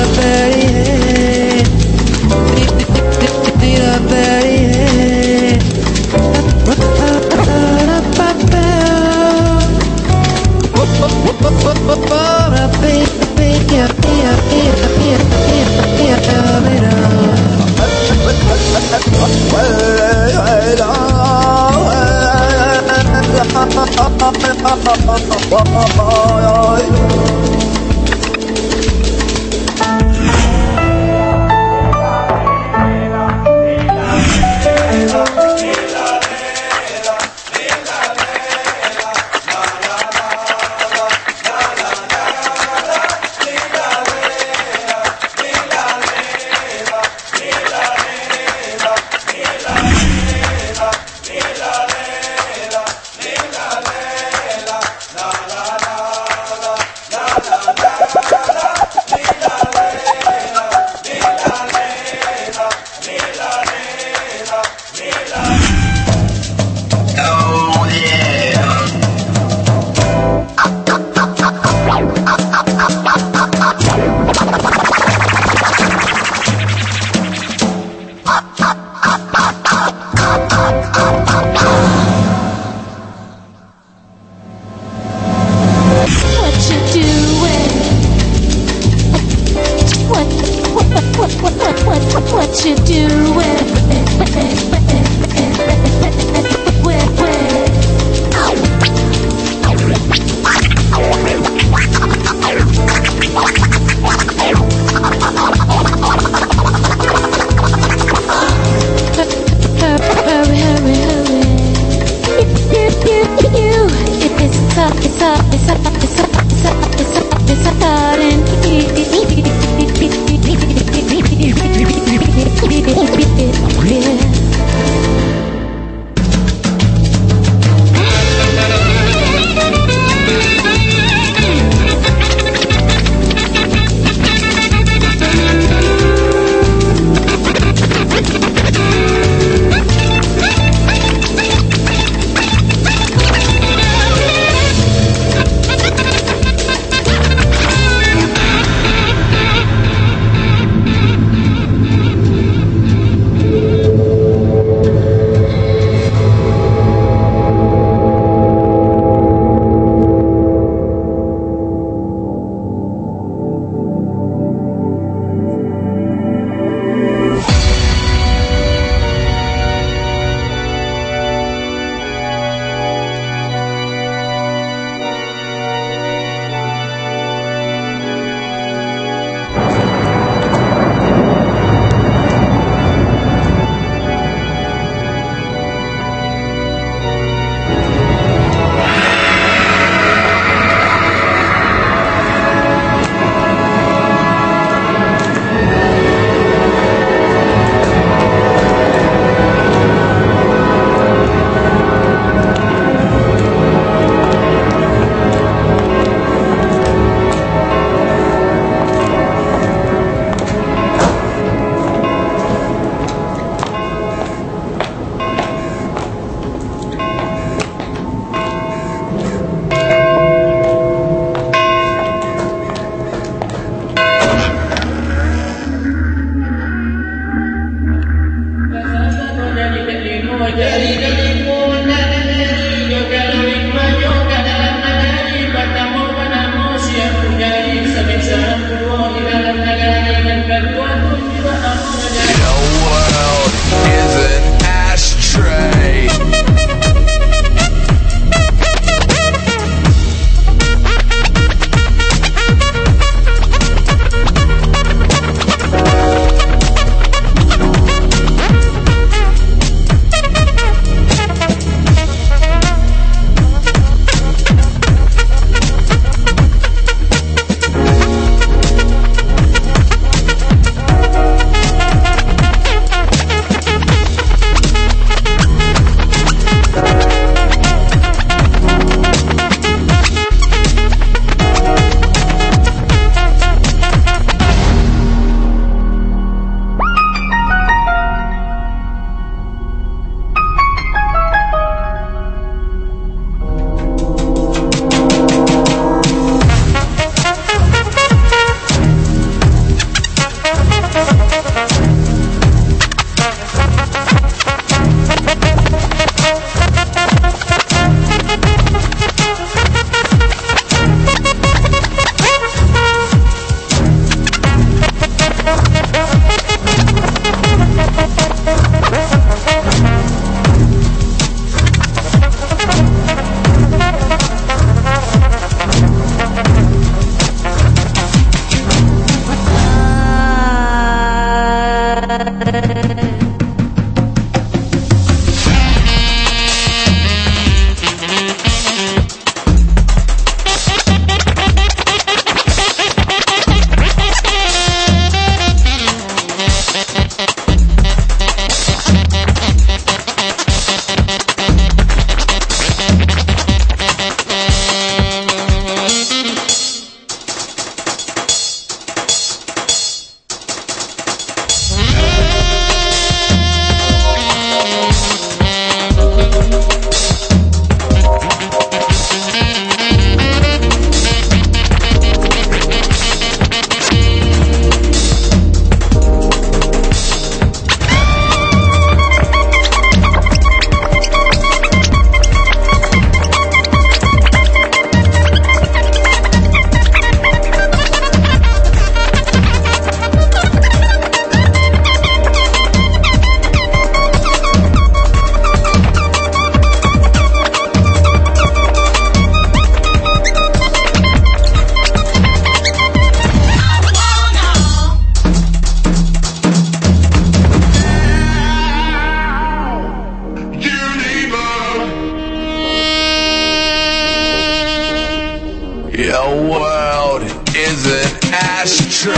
[25.50, 27.35] Bye.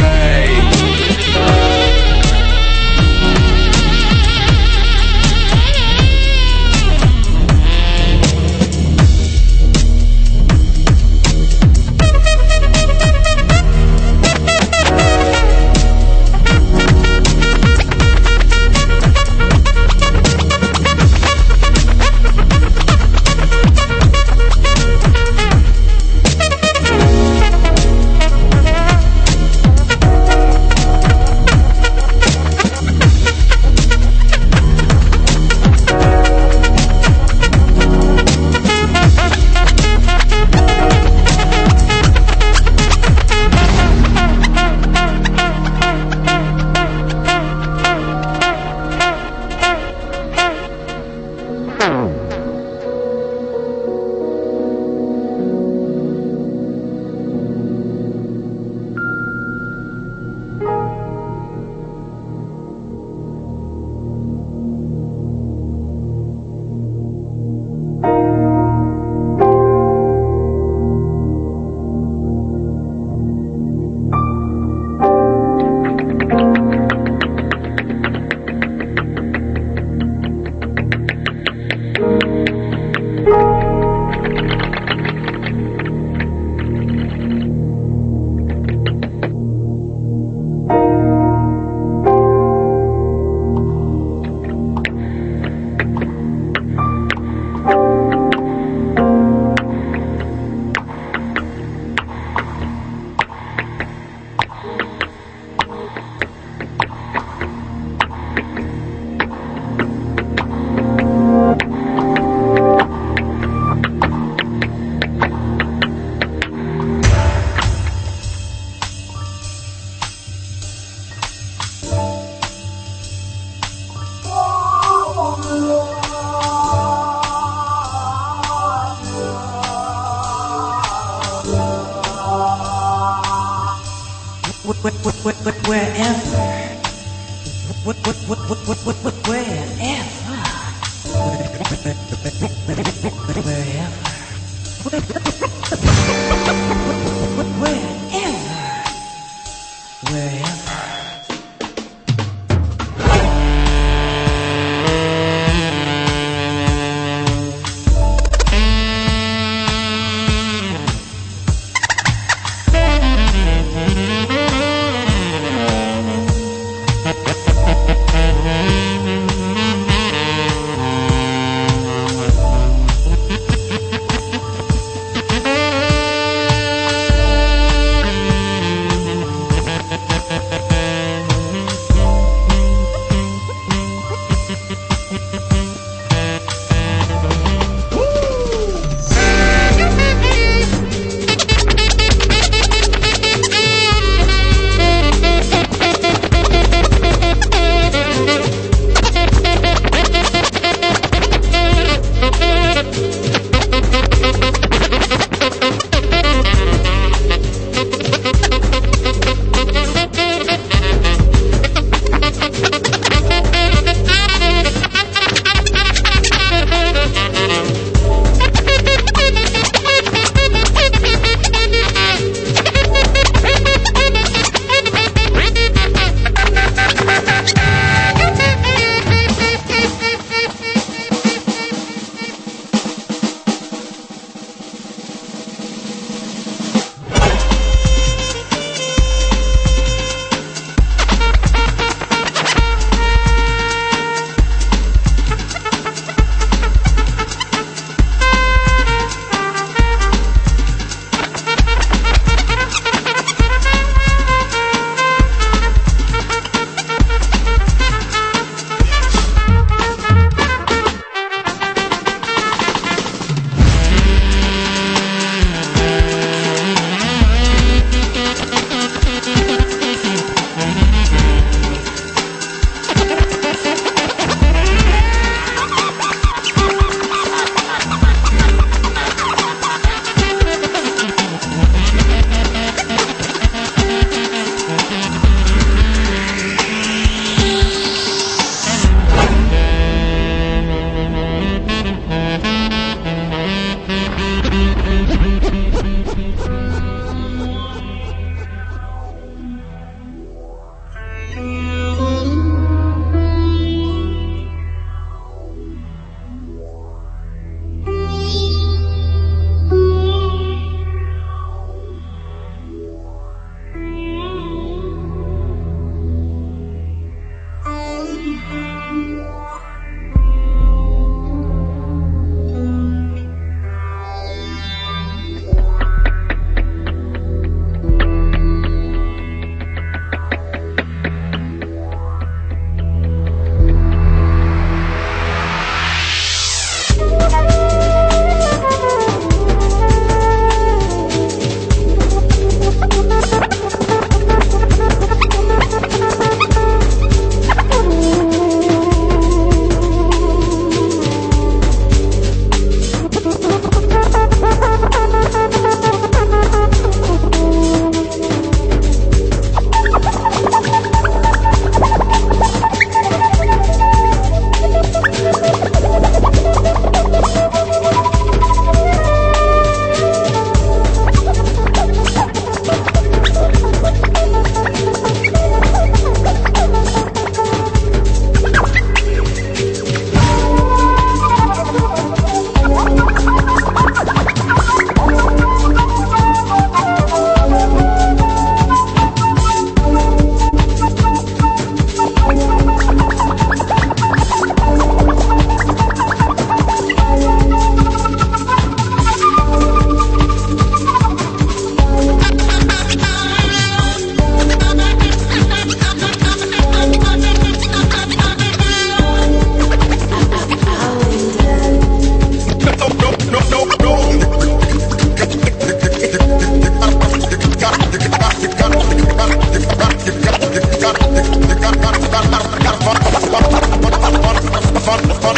[0.03, 0.26] rain.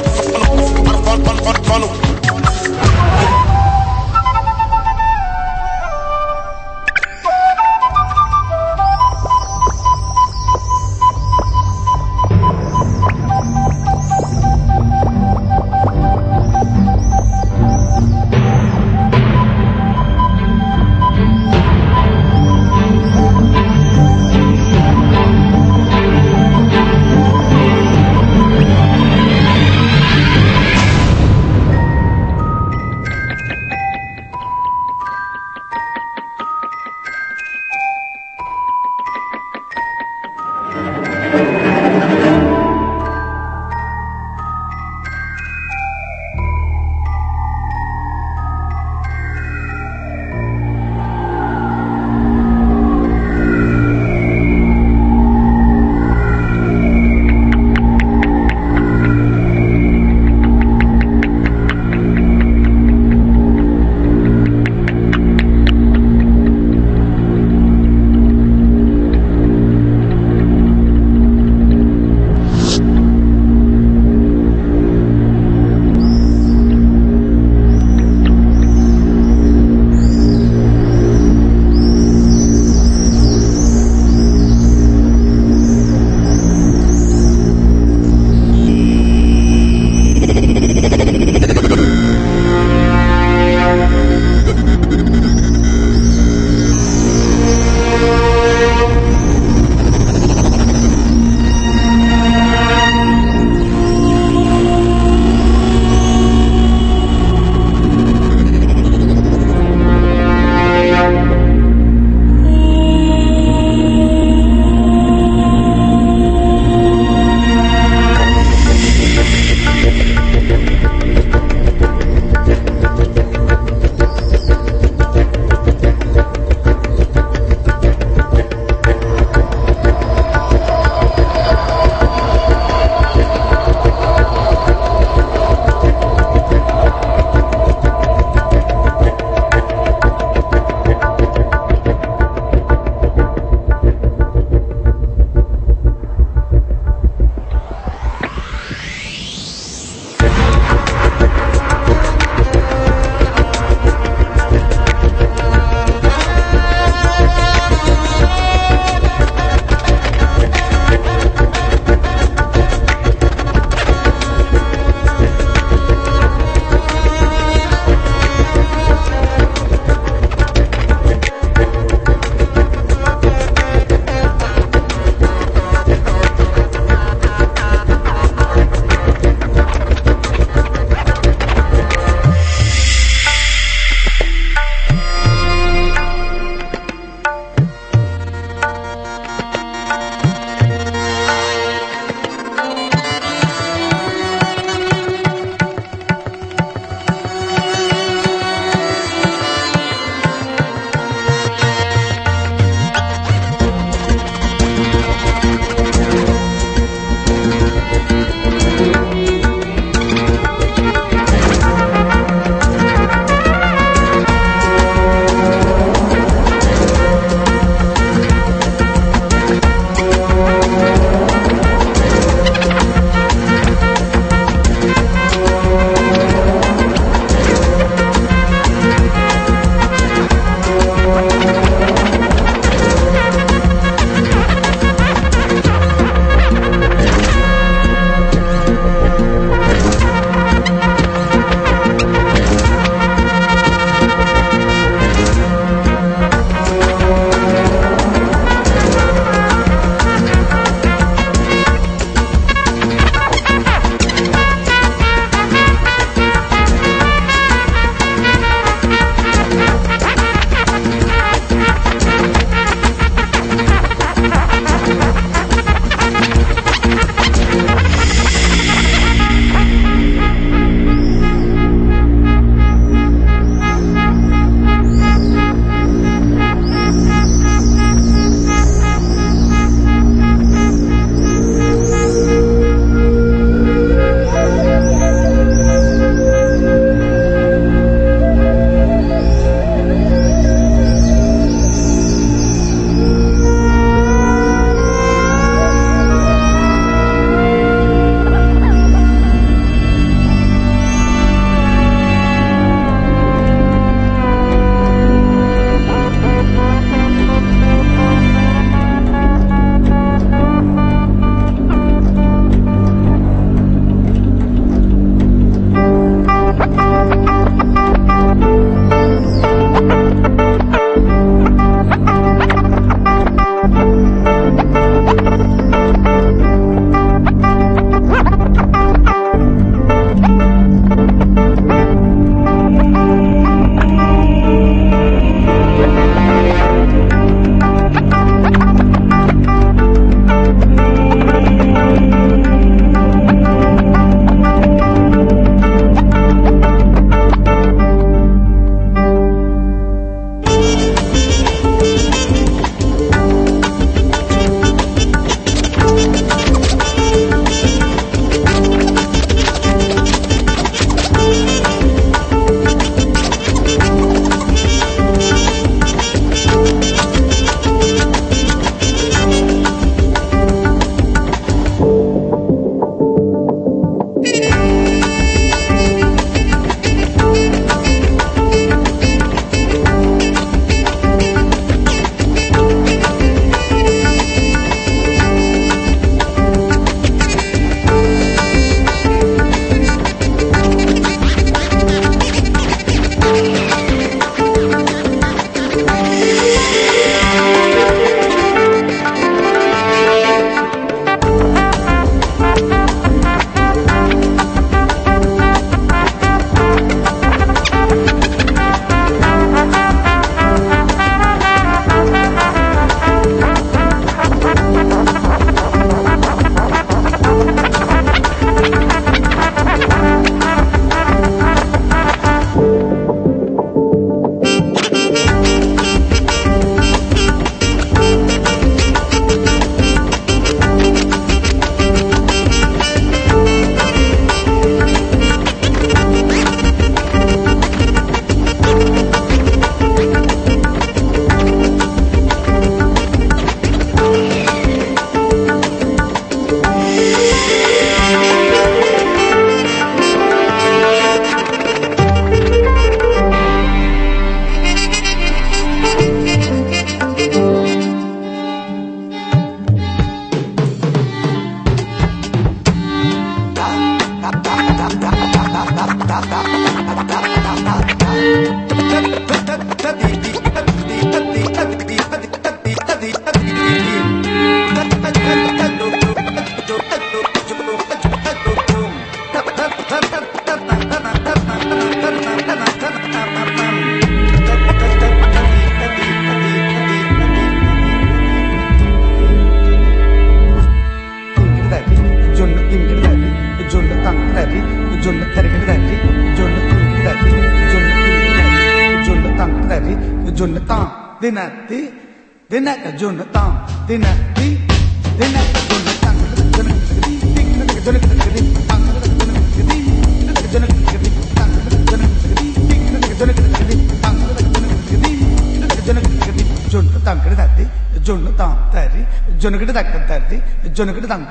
[0.04, 2.09] follow, follow, follow, follow, follow.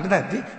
[0.08, 0.57] නැද්ද?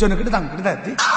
[0.00, 1.09] ජොනකට දංකට ඇති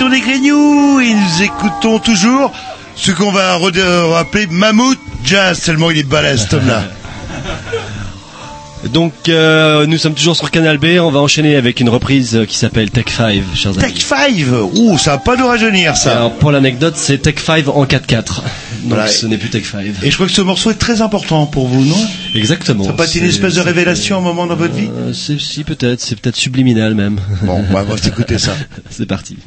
[0.00, 2.52] l'émission des Grignoux et nous écoutons toujours
[2.94, 6.84] ce qu'on va rappeler Mammouth Jazz, tellement il est balèze cet homme-là.
[8.92, 12.44] Donc euh, nous sommes toujours sur Canal B, on va enchaîner avec une reprise euh,
[12.44, 13.80] qui s'appelle Tech 5, chers amis.
[13.92, 14.34] Tech 5
[14.74, 16.12] Ouh, ça va pas nous rajeunir ça.
[16.12, 18.08] Alors pour l'anecdote, c'est Tech 5 en 4-4.
[18.08, 18.24] Donc
[18.84, 19.08] Voilà.
[19.08, 19.84] ce n'est plus Tech 5.
[20.04, 21.98] Et je crois que ce morceau est très important pour vous, non?
[22.36, 22.84] Exactement.
[22.84, 24.88] Ça n'a pas été une espèce de révélation à un moment dans votre vie?
[24.96, 27.18] Euh, c'est- Si peut-être, c'est peut-être subliminal même.
[27.42, 28.52] Bon, bah, on va s'écouter ça.
[28.90, 29.37] c'est parti.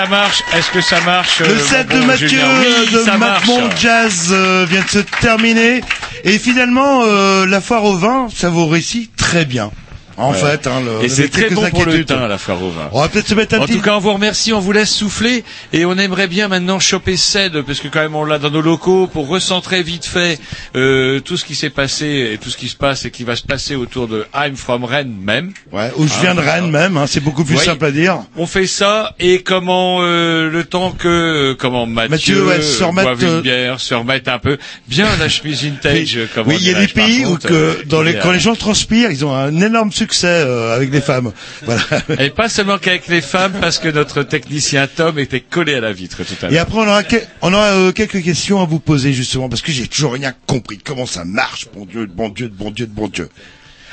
[0.00, 0.42] Ça marche?
[0.56, 3.18] Est-ce que ça marche Le euh, set mon de bon Mathieu Oui, de.
[3.18, 5.82] Matmont Jazz euh, vient de se terminer.
[6.24, 9.70] Et finalement, euh, la foire au vin, ça vous réussit très bien.
[10.16, 10.38] En Ouais.
[10.38, 12.88] fait, hein, le- et c'est très bon pour le teint, la foire au vin.
[12.92, 13.76] On va peut-être se mettre un En petit...
[13.76, 17.16] tout cas, on vous remercie, on vous laisse souffler et on aimerait bien maintenant choper
[17.16, 20.38] Ced parce que quand même on l'a dans nos locaux pour recentrer vite fait
[20.76, 23.36] euh, tout ce qui s'est passé et tout ce qui se passe et qui va
[23.36, 25.52] se passer autour de I'm from Rennes même.
[25.72, 27.64] Ouais, où je viens de Rennes même, hein, c'est beaucoup plus Oui.
[27.64, 28.18] simple à dire.
[28.36, 32.84] On fait ça et comment euh, le temps que euh, comment Mathieu, Mathieu, ouais, se
[32.84, 36.18] remettre, boive une euh, bière, se remette un peu bien la chemise vintage.
[36.34, 38.54] comme Oui, il y a des pays où contre, que dans les, quand les gens
[38.54, 41.32] transpirent, ils ont un énorme succès euh, avec les femmes.
[41.64, 41.82] Voilà.
[42.18, 45.92] Et pas seulement qu'avec les femmes, parce que notre technicien Tom était collé à la
[45.92, 46.52] vitre tout à l'heure.
[46.52, 49.62] Et après, on aura, que- on aura euh, quelques questions à vous poser justement, parce
[49.62, 50.59] que j'ai toujours rien compris.
[50.84, 53.28] Comment ça marche, bon Dieu, bon Dieu, bon Dieu, bon Dieu.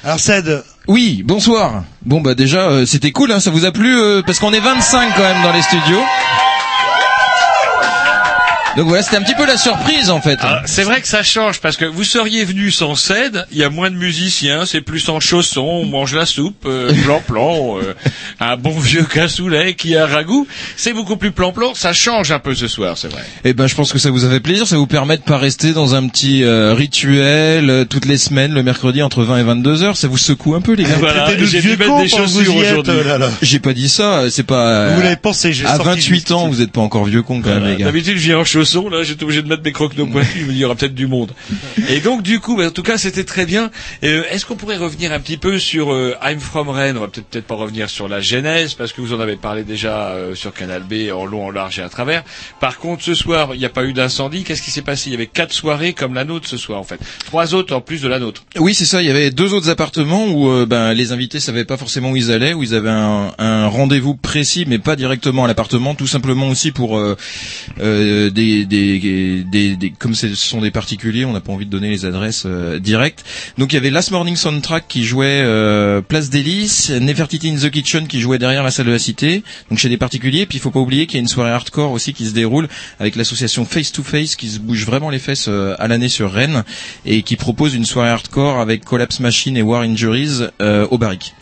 [0.04, 1.84] Alors, Ced, Oui, bonsoir.
[2.06, 4.60] Bon bah déjà euh, c'était cool, hein, ça vous a plu euh, parce qu'on est
[4.60, 6.02] 25 quand même dans les studios.
[8.78, 10.38] Donc voilà, c'était un petit peu la surprise en fait.
[10.44, 13.64] Ah, c'est vrai que ça change parce que vous seriez venu sans cède, il y
[13.64, 17.96] a moins de musiciens, c'est plus en chaussons, on mange la soupe, euh, plan-plan, euh,
[18.40, 20.46] un bon vieux cassoulet qui a ragoût,
[20.76, 23.24] c'est beaucoup plus plan-plan, ça change un peu ce soir, c'est vrai.
[23.46, 25.40] Eh ben je pense que ça vous a fait plaisir, ça vous permet de pas
[25.40, 29.44] rester dans un petit euh, rituel euh, toutes les semaines le mercredi entre 20 et
[29.44, 30.98] 22 heures, ça vous secoue un peu les gars.
[31.00, 33.04] Voilà, j'ai vieux dû mettre des quand vous chaussures y êtes, aujourd'hui.
[33.08, 33.32] là, là.
[33.42, 36.62] J'ai pas dit ça, c'est pas Vous l'avez pensé, j'ai à sorti 28 ans, vous
[36.62, 37.86] êtes pas encore vieux con quand même les gars.
[37.86, 38.44] D'habitude, je viens en
[38.76, 41.32] là, j'étais obligé de mettre mes de pointus, il y aura peut-être du monde.
[41.90, 43.72] Et donc, du coup, bah, en tout cas, c'était très bien.
[44.04, 46.98] Euh, Est-ce qu'on pourrait revenir un petit peu sur euh, I'm from Rennes?
[46.98, 49.64] On va peut-être peut-être pas revenir sur la genèse, parce que vous en avez parlé
[49.64, 52.24] déjà euh, sur Canal B, en long, en large et à travers.
[52.60, 54.44] Par contre, ce soir, il n'y a pas eu d'incendie.
[54.44, 55.10] Qu'est-ce qui s'est passé?
[55.10, 57.00] Il y avait quatre soirées comme la nôtre ce soir, en fait.
[57.26, 58.44] Trois autres en plus de la nôtre.
[58.58, 59.02] Oui, c'est ça.
[59.02, 62.16] Il y avait deux autres appartements où euh, ben, les invités savaient pas forcément où
[62.16, 66.08] ils allaient, où ils avaient un, un rendez-vous précis, mais pas directement à l'appartement, tout
[66.08, 67.18] simplement aussi pour euh,
[67.80, 68.30] euh,
[68.66, 71.90] des, des, des, des- comme ce sont des particuliers, on n'a pas envie de donner
[71.90, 73.24] les adresses euh, directes.
[73.58, 77.70] Donc il y avait Last Morning Soundtrack qui jouait euh, Place d'Hélice, Nefertiti in the
[77.70, 80.46] Kitchen qui jouait derrière la salle de la Cité, donc chez des particuliers.
[80.46, 82.68] Puis il faut pas oublier qu'il y a une soirée hardcore aussi qui se déroule
[83.00, 86.32] avec l'association Face to Face qui se bouge vraiment les fesses euh, à l'année sur
[86.32, 86.64] Rennes
[87.06, 91.34] et qui propose une soirée hardcore avec Collapse Machine et War Injuries euh, au Barrick.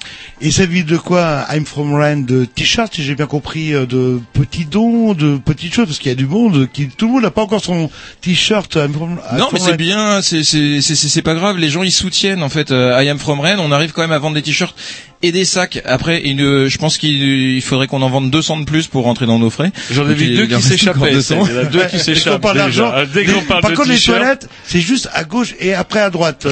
[0.42, 3.86] Et ça vit de quoi I'm from Rennes De t-shirts, si j'ai bien compris, euh,
[3.86, 7.24] de petits dons, de petites choses, parce qu'il y a du monde qui, le monde
[7.24, 7.90] n'a pas encore son
[8.22, 11.58] t-shirt from, I'm non, mais c'est bien, c'est c'est c'est c'est pas grave.
[11.58, 12.72] Les gens ils soutiennent en fait.
[12.72, 13.60] euh, I am from Rennes.
[13.60, 14.76] On arrive quand même à vendre des t-shirts
[15.28, 15.82] et des sacs.
[15.86, 17.22] Après, il, euh, je pense qu'il
[17.56, 19.72] il faudrait qu'on en vende 200 de plus pour rentrer dans nos frais.
[19.92, 21.12] J'en ai vu deux qui s'échappaient.
[21.12, 21.46] 200.
[21.48, 22.54] Il y en a deux qui Dès qu'on s'échappent.
[22.54, 26.00] d'argent, Dès qu'on les- parle par contre, les toilettes, c'est juste à gauche et après
[26.00, 26.46] à droite.
[26.46, 26.52] là.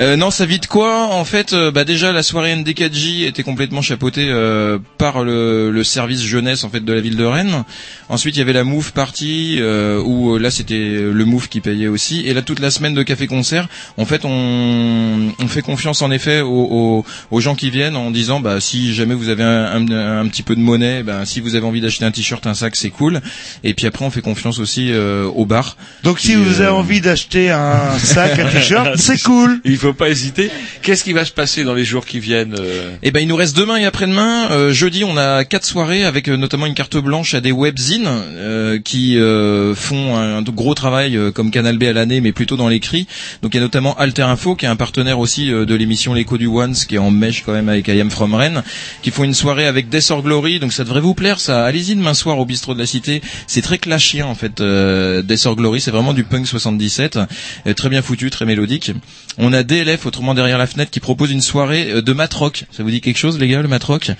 [0.00, 3.42] Euh, non, ça vit de quoi En fait, euh, bah déjà la soirée NDKJ était
[3.42, 7.64] complètement chapeautée euh, par le, le service jeunesse en fait de la ville de Rennes.
[8.08, 10.74] Ensuite, il y avait la Move Party euh, où là c'était
[11.12, 12.22] le Move qui payait aussi.
[12.26, 13.68] Et là toute la semaine de café concert,
[13.98, 18.10] en fait, on, on fait confiance en effet aux, aux, aux gens qui viennent en
[18.10, 21.40] disant bah si jamais vous avez un, un, un petit peu de monnaie, bah, si
[21.40, 23.20] vous avez envie d'acheter un t-shirt, un sac, c'est cool.
[23.64, 25.76] Et puis après, on fait confiance aussi euh, au bar.
[26.04, 29.60] Donc si vous avez euh, envie d'acheter un sac, un t-shirt, c'est cool.
[29.64, 30.50] Il faut pas hésiter.
[30.82, 33.36] Qu'est-ce qui va se passer dans les jours qui viennent euh Eh ben, il nous
[33.36, 34.50] reste demain et après-demain.
[34.50, 38.08] Euh, jeudi, on a quatre soirées avec euh, notamment une carte blanche à des webzines
[38.08, 42.32] euh, qui euh, font un, un gros travail euh, comme Canal B à l'année, mais
[42.32, 43.06] plutôt dans l'écrit.
[43.42, 46.14] Donc, il y a notamment Alter Info, qui est un partenaire aussi euh, de l'émission
[46.14, 48.62] L'écho du Once, qui est en mèche quand même avec I Am From Rennes,
[49.02, 50.58] qui font une soirée avec Death or Glory.
[50.60, 51.40] Donc, ça devrait vous plaire.
[51.40, 53.22] Ça, allez-y demain soir au bistrot de la Cité.
[53.46, 54.60] C'est très clashien en fait.
[54.60, 57.18] Euh, Death or Glory, c'est vraiment du punk 77,
[57.66, 58.92] euh, très bien foutu, très mélodique.
[59.38, 62.64] On a DLF, autrement derrière la fenêtre, qui propose une soirée euh, de matrock.
[62.72, 64.10] Ça vous dit quelque chose, les gars, le matrock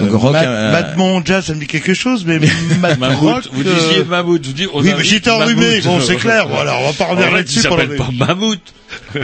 [0.00, 0.32] Donc rock.
[0.32, 2.38] Mat- euh, Matmont Jazz, ça me dit quelque chose, mais
[2.80, 6.00] Mat- Mammouth, rock, vous euh, disiez Mammouth, vous dites, on Oui, mais j'étais enrhumé, bon,
[6.00, 8.60] c'est clair, voilà, on va pas revenir En fait, là-dessus pas Mammouth.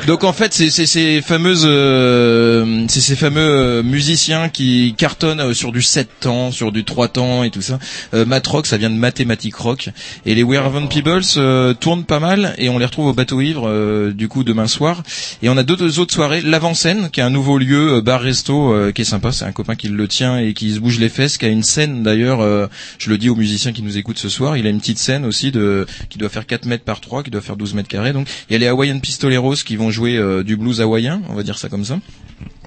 [0.07, 5.41] Donc en fait, c'est c'est ces fameuses, euh, c'est ces fameux euh, musiciens qui cartonnent
[5.41, 7.79] euh, sur du 7 temps, sur du 3 temps et tout ça.
[8.15, 9.91] Euh, Mat Rock, ça vient de mathématiques rock.
[10.27, 13.13] Et les We Are Von Peoples euh, tournent pas mal et on les retrouve au
[13.15, 15.03] bateau ivre euh, du coup demain soir.
[15.43, 16.41] Et on a deux, deux autres soirées.
[16.41, 19.33] L'avant-scène, qui est un nouveau lieu euh, bar resto euh, qui est sympa.
[19.33, 21.63] C'est un copain qui le tient et qui se bouge les fesses, qui a une
[21.63, 22.41] scène d'ailleurs.
[22.41, 22.67] euh,
[22.99, 24.57] je le dis aux musiciens qui nous écoutent ce soir.
[24.57, 27.31] Il a une petite scène aussi de qui doit faire 4 mètres par 3, qui
[27.31, 28.13] doit faire 12 mètres carrés.
[28.13, 31.35] Donc il y a les Hawaiian Pistoleros qui vont jouer euh, du blues hawaïen, on
[31.35, 31.99] va dire ça comme ça.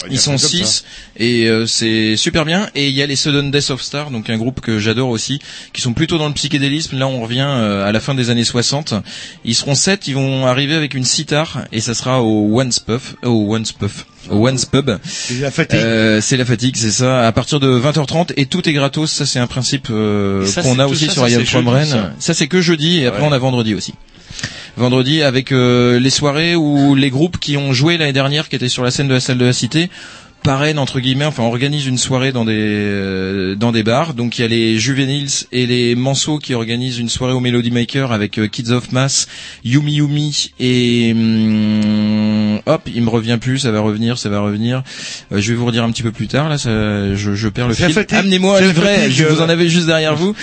[0.10, 0.84] Ils sont ça comme six
[1.18, 2.68] et euh, c'est super bien.
[2.76, 5.40] Et il y a les Sudden Death of Star, donc un groupe que j'adore aussi,
[5.74, 6.98] qui sont plutôt dans le psychédélisme.
[6.98, 8.94] Là, on revient euh, à la fin des années 60.
[9.46, 13.16] Ils seront sept, ils vont arriver avec une sitar et ça sera au Once Puff,
[13.24, 14.92] au Once Puff, au Once Pub.
[15.04, 15.80] C'est la fatigue.
[15.80, 17.28] Euh, c'est la fatigue, c'est ça.
[17.28, 19.12] À partir de 20h30 et tout est gratos.
[19.12, 21.88] Ça, c'est un principe euh, qu'on a aussi ça, sur c'est From jeudi, Rennes.
[21.88, 22.14] ça.
[22.20, 23.28] Ça, c'est que jeudi et après Ouais.
[23.30, 23.94] on a vendredi aussi.
[24.78, 28.70] Vendredi avec euh, les soirées où les groupes qui ont joué l'année dernière, qui étaient
[28.70, 29.90] sur la scène de la salle de la Cité,
[30.44, 34.14] parrainent entre guillemets, enfin organise une soirée dans des euh, dans des bars.
[34.14, 37.72] Donc il y a les Juveniles et les Manceaux qui organisent une soirée au Melody
[37.72, 39.28] Maker avec euh, Kids of Mass,
[39.64, 44.84] Yumi Yumi et hum, hop, il me revient plus, ça va revenir, ça va revenir.
[45.32, 46.50] Euh, je vais vous redire un petit peu plus tard.
[46.50, 46.70] Là, ça,
[47.16, 48.06] je, je perds le fil.
[48.12, 48.96] Amenez-moi livret.
[48.96, 49.46] fatigue, Je vous euh.
[49.46, 50.36] en avais juste derrière vous.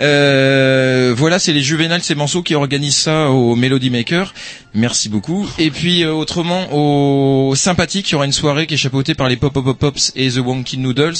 [0.00, 4.32] Euh, voilà, c'est les Juvenales, ces Manceaux qui organisent ça au Melody Maker.
[4.74, 5.48] Merci beaucoup.
[5.58, 9.28] Et puis euh, autrement, au sympathique, il y aura une soirée qui est chapeautée par
[9.28, 11.14] les Pop Pop Pop Pops et The Wonky Noodles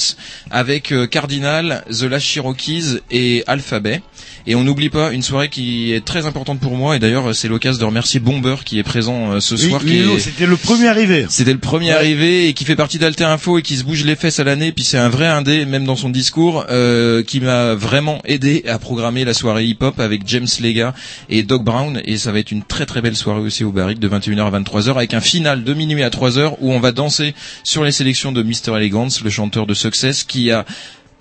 [0.49, 4.01] avec euh, Cardinal, The Last Cherokees et Alphabet.
[4.47, 6.95] Et on n'oublie pas une soirée qui est très importante pour moi.
[6.95, 9.81] Et d'ailleurs, c'est l'occasion de remercier Bomber qui est présent euh, ce soir.
[9.83, 11.25] oui, est- C'était le premier arrivé.
[11.29, 14.15] c'était le premier arrivé et qui fait partie d'Alter Info et qui se bouge les
[14.15, 14.71] fesses à l'année.
[14.71, 18.77] Puis c'est un vrai indé, même dans son discours, euh, qui m'a vraiment aidé à
[18.79, 20.93] programmer la soirée hip-hop avec James Lega
[21.29, 22.01] et Doc Brown.
[22.05, 24.59] Et ça va être une très très belle soirée aussi au Barrique de 21h à
[24.59, 27.33] 23h avec un final de minuit à 3h où on va danser
[27.63, 28.75] sur les sélections de Mr.
[28.77, 30.65] Elegance, le chanteur de Success, qui a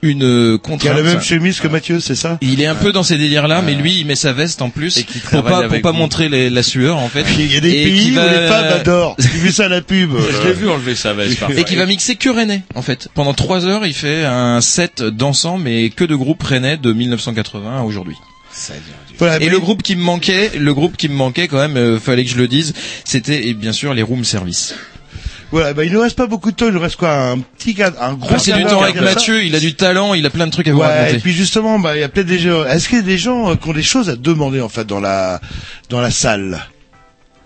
[0.02, 0.96] une euh, Qui a contrainte.
[0.98, 2.36] la même chemise que Mathieu, c'est ça?
[2.42, 4.98] Il est un peu dans ces délires-là, mais lui, il met sa veste en plus
[4.98, 5.96] Et pour pas pour pas vous.
[5.96, 7.24] montrer les- la sueur en fait.
[7.38, 9.16] Il y a des Et pays où va- les femmes adorent.
[9.18, 10.10] J'ai vu ça à la pub.
[10.14, 11.40] Je l'ai vu enlever sa veste.
[11.40, 11.58] parfois.
[11.58, 13.08] et qui va mixer que rennais en fait.
[13.14, 17.78] Pendant trois heures, il fait un set dansant, mais que de groupes rennais de 1980
[17.78, 18.16] à aujourd'hui.
[19.18, 21.98] Voilà, Et le groupe qui me manquait, le groupe qui me manquait quand même, euh,
[21.98, 22.72] fallait que je le dise,
[23.04, 24.74] c'était et bien sûr les room service.
[25.54, 27.76] Voilà, bah, il nous reste pas beaucoup de temps, il nous reste quoi un petit
[27.76, 30.30] cadre, un gros ah, Passer du temps avec Mathieu, il a du talent, il a
[30.30, 31.14] plein de trucs à vous ouais, raconter.
[31.14, 32.64] Et puis justement, bah il y a peut-être des gens.
[32.64, 34.84] Est-ce qu'il y a des gens euh, qui ont des choses à demander en fait
[34.84, 35.40] dans la
[35.90, 36.58] dans la salle?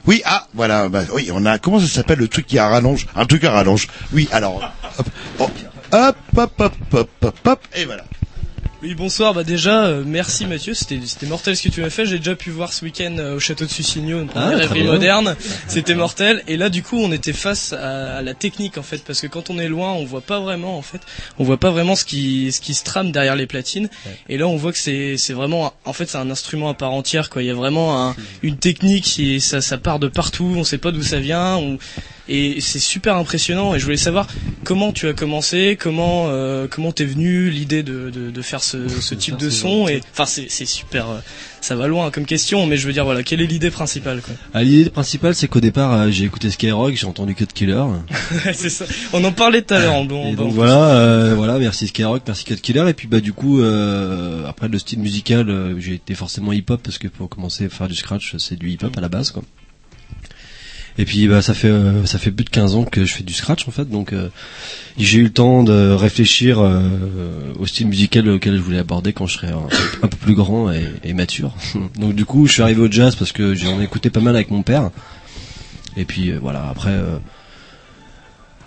[0.06, 3.06] Oui, ah voilà, bah oui, on a comment ça s'appelle le truc qui à rallonge,
[3.14, 3.88] un truc à rallonge?
[4.14, 5.06] Oui, alors hop,
[5.38, 5.50] hop,
[6.34, 8.04] hop, hop, hop, hop, hop et voilà.
[8.80, 9.34] Oui, bonsoir.
[9.34, 10.72] Bah déjà, euh, merci Mathieu.
[10.72, 12.06] C'était c'était mortel ce que tu m'as fait.
[12.06, 15.34] J'ai déjà pu voir ce week-end euh, au château de Sucigno une première rêverie moderne.
[15.66, 16.44] C'était mortel.
[16.46, 19.26] Et là, du coup, on était face à, à la technique en fait, parce que
[19.26, 21.00] quand on est loin, on voit pas vraiment en fait,
[21.40, 23.88] on voit pas vraiment ce qui ce qui se trame derrière les platines.
[24.28, 26.92] Et là, on voit que c'est c'est vraiment, en fait, c'est un instrument à part
[26.92, 27.42] entière quoi.
[27.42, 30.54] Il y a vraiment un- une technique et ça ça part de partout.
[30.56, 31.56] On sait pas d'où ça vient.
[31.56, 31.78] On-
[32.28, 34.26] et c'est super impressionnant et je voulais savoir
[34.64, 38.88] comment tu as commencé, comment euh, comment t'es venu l'idée de, de, de faire ce,
[39.00, 41.18] ce type de son et enfin c'est c'est super euh,
[41.60, 44.34] ça va loin comme question mais je veux dire voilà quelle est l'idée principale quoi?
[44.54, 47.82] Ah, L'idée principale, c'est qu'au départ, euh, j'ai écouté Skyrock, j'ai entendu Cut Killer.
[48.52, 48.84] c'est ça.
[49.12, 50.32] On en parlait tout à l'heure bon.
[50.34, 52.88] Donc voilà, euh, voilà, merci Skyrock, merci Cut Killer.
[52.88, 56.98] Et puis bah du coup, euh, après le style musical, j'ai été forcément hip-hop parce
[56.98, 59.42] que pour commencer à faire du scratch, c'est du hip-hop à la base, quoi.
[61.00, 63.22] Et puis bah ça fait euh, ça fait plus de 15 ans que je fais
[63.22, 64.30] du scratch en fait, donc euh,
[64.98, 69.28] j'ai eu le temps de réfléchir euh, au style musical auquel je voulais aborder quand
[69.28, 70.72] je serais un, peu plus grand
[71.04, 71.54] et, mature.
[71.98, 74.34] donc du coup, je suis arrivé au jazz parce que j'en ai écouté pas mal
[74.34, 74.90] avec mon père.
[75.96, 76.96] Et puis voilà, après.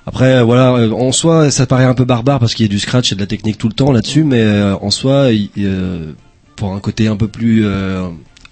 [0.06, 3.12] après, voilà, en soi, ça paraît un peu barbare parce qu'il y a du scratch
[3.12, 5.28] et de la technique tout le temps là-dessus, mais en soi,
[6.56, 7.66] pour un côté un peu plus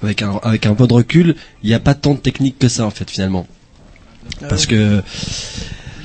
[0.02, 2.86] avec avec un peu de recul, il n'y a pas tant de technique que ça
[2.86, 3.48] en fait finalement,
[4.50, 5.02] parce que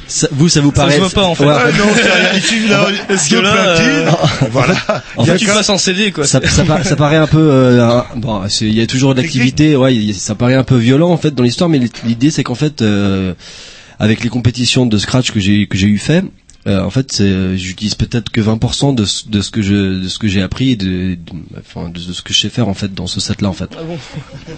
[0.06, 1.44] ça- vous, ça vous Ça paraît se voit pas en fait.
[1.46, 4.48] Ouais, Ah non, c'est a Parce que là, platines.
[4.50, 4.74] Voilà.
[5.16, 6.26] En fait, tu passes en CD quoi.
[6.26, 9.76] ça, ça, par- ça paraît un peu euh, bon il y a toujours de l'activité
[9.76, 12.82] ouais ça paraît un peu violent en fait dans l'histoire mais l'idée c'est qu'en fait
[12.82, 13.32] euh,
[13.98, 16.24] avec les compétitions de scratch que j'ai que j'ai eu fait
[16.66, 20.08] euh, en fait c'est j'utilise peut-être que 20% de, ce- de ce que je de
[20.08, 21.18] ce que j'ai appris et de, de-
[21.60, 23.52] enfin de, de ce que je sais faire en fait dans ce set là en
[23.52, 23.98] fait Ah bon.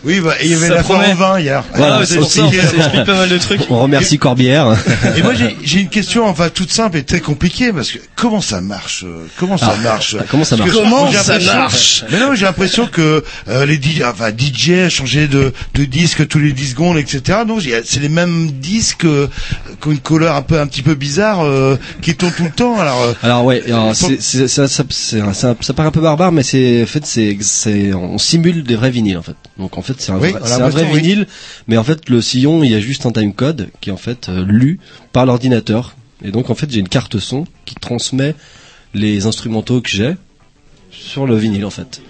[0.05, 1.13] Oui, bah, il y avait Ça la promet.
[1.13, 1.65] au vin hier.
[1.75, 2.39] Voilà, Ah, c'est pour aussi.
[2.39, 3.61] ça en fait, ça explique pas mal de trucs.
[3.71, 4.77] on remercie Corbière
[5.17, 8.41] Et moi, j'ai- j'ai une question, enfin, toute simple et très compliquée, parce que comment
[8.41, 11.33] ça marche euh, Comment ça Ah, marche ah, comment ça marche que Comment j'ai ça
[11.39, 15.85] l'impression- marche Mais non, j'ai l'impression que euh, les DJ, enfin, DJ changeaient de, de
[15.85, 17.41] disque tous les 10 secondes, etc.
[17.47, 19.29] Donc, c'est les mêmes disques euh,
[19.81, 22.51] qui ont une couleur un peu, un petit peu bizarre, euh, qui tournent tout le
[22.51, 22.79] temps.
[22.79, 26.01] Alors, euh, Alors ouais, alors, c'est, c'est- ça, ça, c'est ça, ça paraît un peu
[26.01, 29.37] barbare, mais c'est en fait c'est, c'est on simule des vrais vinyles en fait.
[29.59, 31.01] Donc en fait c'est un, Oui, vrai, on a c'est un vrai l'impression, oui.
[31.01, 31.27] vinyle,
[31.69, 34.29] mais en fait le sillon il y a juste un timecode qui est en fait
[34.29, 34.79] euh, lu
[35.13, 35.97] par l'ordinateur.
[36.25, 38.35] Et donc en fait j'ai une carte son qui transmet
[38.95, 40.15] les instrumentaux que j'ai
[40.91, 42.01] sur le vinyle en fait.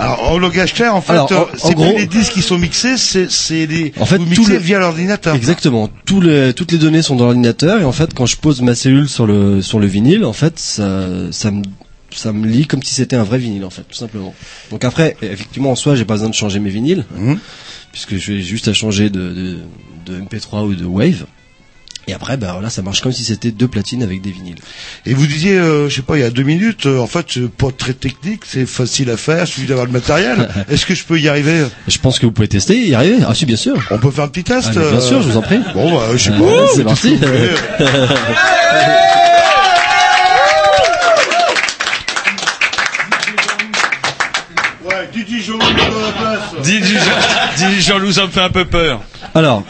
[0.00, 3.66] Alors, en langage clair, en fait, euh, c'est gros- les disques qui sont mixés, c'est
[3.66, 5.34] les En fait, tout le- via l'ordinateur.
[5.34, 5.88] Exactement.
[6.06, 8.74] Tous les, toutes les données sont dans l'ordinateur et en fait, quand je pose ma
[8.74, 11.62] cellule sur le sur le vinyle, en fait, ça ça me
[12.12, 14.34] ça me lit comme si c'était un vrai vinyle en fait, tout simplement.
[14.70, 17.38] Donc après, effectivement, en soi, j'ai pas besoin de changer mes vinyles Mhm.
[17.92, 19.58] puisque je vais juste à changer de, de
[20.06, 21.26] de MP3 ou de Wave.
[22.10, 24.58] Et après, ben voilà, ça marche comme si c'était deux platines avec des vinyles.
[25.06, 27.24] Et vous disiez, euh, je sais pas, il y a deux minutes, euh, en fait,
[27.28, 30.48] c'est pas très technique, c'est facile à faire, il suffit d'avoir le matériel.
[30.68, 31.66] Est-ce que je peux y arriver?
[31.86, 33.18] Je pense que vous pouvez tester, y arriver.
[33.28, 33.76] Ah si, bien sûr.
[33.92, 35.60] On peut faire un petit test Ah, bien euh, sûr, je vous en prie.
[35.72, 36.36] Bon, bah, je sais pas.
[36.74, 37.16] c'est mais parti.
[44.82, 45.59] Ouais, Didi place.
[46.62, 46.94] Dis, dis,
[47.56, 49.00] dis, Jean-Loup, ça me fait un peu peur.
[49.34, 49.62] Alors,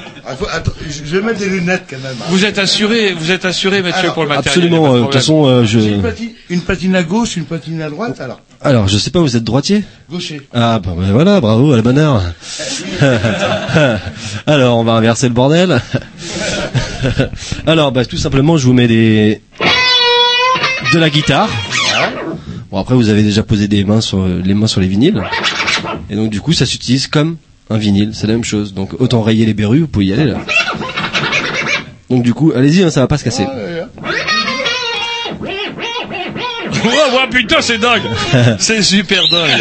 [0.52, 2.16] attends, je vais mettre des lunettes quand même.
[2.28, 4.64] Vous êtes assuré, vous êtes assuré, Mathieu, Alors, pour le matériel.
[4.64, 4.94] absolument.
[4.94, 5.78] euh, de toute façon, euh, je.
[5.80, 8.40] J'ai Une patine, une patine à gauche, une patine à droite, alors.
[8.62, 9.84] Alors, je sais pas, vous êtes droitier?
[10.10, 10.42] Gaucher.
[10.52, 12.22] Ah bah, bah, voilà, bravo à la bonne heure.
[14.46, 15.80] Alors, on va inverser le bordel.
[17.66, 19.40] Alors, bah tout simplement, je vous mets des
[20.92, 21.48] de la guitare.
[22.70, 25.22] Bon après, vous avez déjà posé des mains sur les mains sur les vinyles,
[26.10, 27.36] et donc du coup, ça s'utilise comme
[27.70, 28.10] un vinyle.
[28.14, 28.74] C'est la même chose.
[28.74, 30.38] Donc autant rayer les berrues, vous pouvez y aller là.
[32.08, 33.46] Donc du coup, allez-y, hein, ça va pas se casser.
[36.82, 38.02] Oh, ouais, putain, c'est dingue.
[38.58, 39.60] c'est super dingue.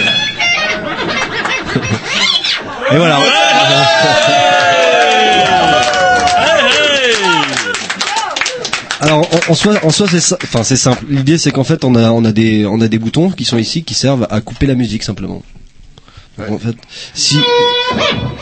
[2.91, 3.19] Et voilà.
[9.01, 11.05] Alors en, en soi, en soi c'est ça- enfin c'est simple.
[11.09, 13.57] L'idée c'est qu'en fait on a on a des on a des boutons qui sont
[13.57, 15.41] ici qui servent à couper la musique simplement.
[16.39, 16.77] Donc, en fait,
[17.13, 17.37] si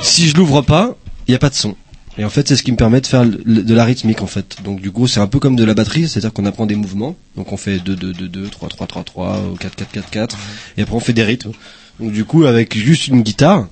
[0.02, 0.96] si je l'ouvre pas,
[1.28, 1.76] il y a pas de son.
[2.20, 4.64] Et en fait c'est ce qui me permet de faire de la rythmique en fait.
[4.64, 7.16] Donc du coup c'est un peu comme de la batterie, c'est-à-dire qu'on apprend des mouvements.
[7.36, 10.10] Donc on fait 2 2 2 2 3 3 3 3 ou 4 4 4
[10.10, 10.38] 4
[10.78, 11.52] et après on fait des rythmes.
[12.00, 13.68] Donc du coup avec juste une guitare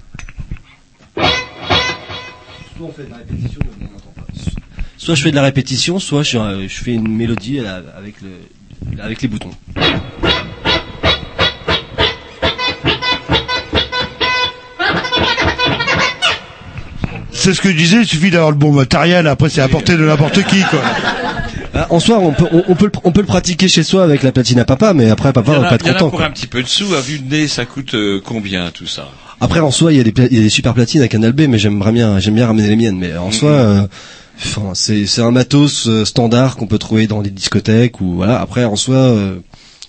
[1.16, 4.26] Soit on fait de la répétition, mais on n'entend pas.
[4.98, 8.30] Soit je fais de la répétition, soit je, euh, fais une mélodie là, avec le,
[9.02, 9.52] avec les boutons.
[17.46, 19.96] C'est ce que je disais, il suffit d'avoir le bon matériel, après c'est à portée
[19.96, 20.82] de n'importe qui, quoi.
[21.78, 24.02] Ah, en soi, on peut, on, on peut, le, on peut le pratiquer chez soi
[24.06, 25.98] avec la platine à papa, mais après papa va pas être il y en a
[25.98, 26.10] content.
[26.10, 26.28] pour quoi.
[26.28, 26.94] un petit peu de sous.
[26.96, 29.10] À vue de nez, ça coûte euh, combien tout ça?
[29.42, 31.10] Après en soi, il y a des, pla- il y a des super platines à
[31.10, 32.98] Canal B, mais j'aimerais bien, j'aime bien ramener les miennes.
[32.98, 33.88] Mais en soi, euh,
[34.38, 38.40] enfin, c'est, c'est un matos euh, standard qu'on peut trouver dans les discothèques ou voilà.
[38.40, 39.36] Après en soi, euh,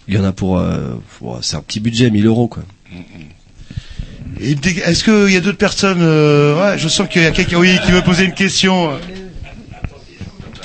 [0.08, 2.64] il y en a pour, euh, pour- c'est un petit budget, 1000 euros quoi.
[2.90, 3.04] Petite-
[4.40, 7.78] Est-ce qu'il y a d'autres personnes euh, Ouais, je sens qu'il y a quelqu'un oui,
[7.84, 8.90] qui veut poser une question.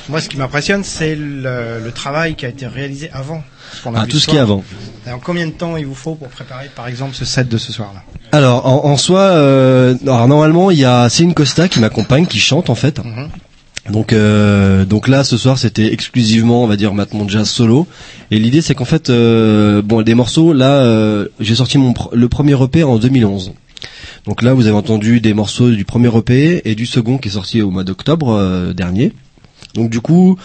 [0.10, 3.43] Moi, ce qui m'impressionne, c'est le, le travail qui a été réalisé avant.
[3.72, 4.64] ce Ah, tout ce qui est avant.
[5.06, 7.72] Alors, combien de temps il vous faut pour préparer, par exemple, ce set de ce
[7.72, 8.03] soir-là?
[8.34, 12.39] Alors en, en soi, euh, alors normalement il y a Céline Costa qui m'accompagne, qui
[12.39, 13.02] chante en fait.
[13.89, 17.87] Donc euh, donc là ce soir c'était exclusivement on va dire maintenant jazz solo.
[18.29, 22.29] Et l'idée c'est qu'en fait euh, bon des morceaux là euh, j'ai sorti mon le
[22.29, 23.53] premier EP en 2011.
[24.25, 27.31] Donc là vous avez entendu des morceaux du premier EP et du second qui est
[27.31, 29.13] sorti au mois d'octobre euh, dernier.
[29.73, 30.37] Donc du coup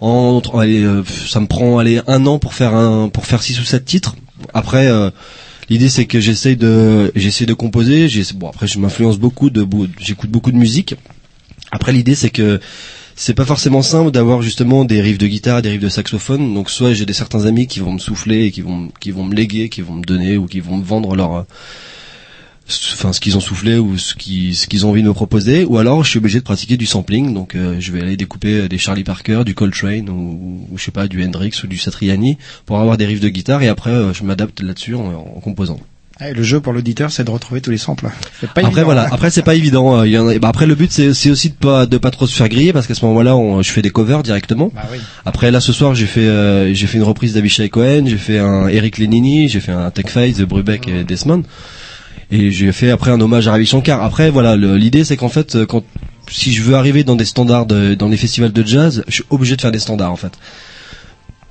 [0.00, 3.58] en allez, euh, ça me prend allez un an pour faire un pour faire six
[3.60, 4.14] ou sept titres.
[4.52, 5.10] Après euh,
[5.70, 8.08] L'idée c'est que j'essaye de j'essaie de composer.
[8.34, 9.66] Bon après je m'influence beaucoup de
[9.98, 10.94] j'écoute beaucoup de musique.
[11.70, 12.60] Après l'idée c'est que
[13.16, 16.52] c'est pas forcément simple d'avoir justement des riffs de guitare, des riffs de saxophone.
[16.54, 19.24] Donc soit j'ai des certains amis qui vont me souffler et qui vont qui vont
[19.24, 21.42] me léguer, qui vont me donner ou qui vont me vendre leur euh,
[22.94, 25.64] enfin ce qu'ils ont soufflé ou ce qui ce qu'ils ont envie de me proposer.
[25.64, 27.34] Ou alors je suis obligé de pratiquer du sampling.
[27.34, 30.90] Donc euh, je vais aller découper des Charlie Parker du Coltrane ou, ou je sais
[30.90, 32.36] pas du Hendrix ou du Satriani
[32.66, 33.62] pour avoir des riffs de guitare.
[33.62, 35.78] Et après euh, je m'adapte là-dessus en composant
[36.20, 38.06] Ah, Le jeu pour l'auditeur, c'est de retrouver tous les samples.
[38.40, 39.08] Pas après évident, voilà hein.
[39.10, 41.50] après c'est pas évident euh, il y en a- bah, après le but c'est aussi
[41.50, 43.82] de pas de pas trop se faire griller parce qu'à ce moment-là on- je fais
[43.82, 44.98] des covers directement Bah oui.
[45.24, 48.38] après là ce soir j'ai fait euh, j'ai fait une reprise d'Avishai Cohen j'ai fait
[48.38, 51.42] un Eric Lenini j'ai fait un Tech Fight de Brubeck et Desmond
[52.30, 54.02] et j'ai fait après un hommage à Ravi Shankar.
[54.02, 55.82] Après voilà, l'idée c'est qu'en fait euh, quand
[56.30, 59.24] si je veux arriver dans des standards de- dans les festivals de jazz, je suis
[59.30, 60.32] obligé de faire des standards en fait.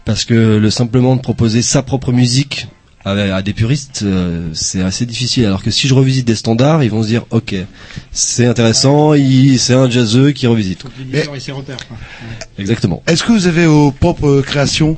[0.05, 2.67] Parce que le simplement de proposer sa propre musique
[3.05, 5.45] à, à des puristes, euh, c'est assez difficile.
[5.45, 7.55] Alors que si je revisite des standards, ils vont se dire ok,
[8.11, 10.83] c'est intéressant, il- c'est un jazzeux qui revisite.
[12.57, 13.03] Exactement.
[13.07, 14.97] Est-ce que vous avez vos propres créations?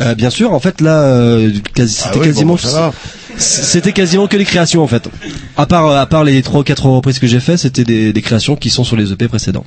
[0.00, 2.92] Euh, bien sûr, en fait là, euh, quasi- Ah c'était oui, quasiment, bon, ça va.
[3.38, 5.08] c'était quasiment que les créations en fait.
[5.56, 8.22] À part, à part les trois ou quatre reprises que j'ai fait, c'était des, des
[8.22, 9.64] créations qui sont sur les EP précédents.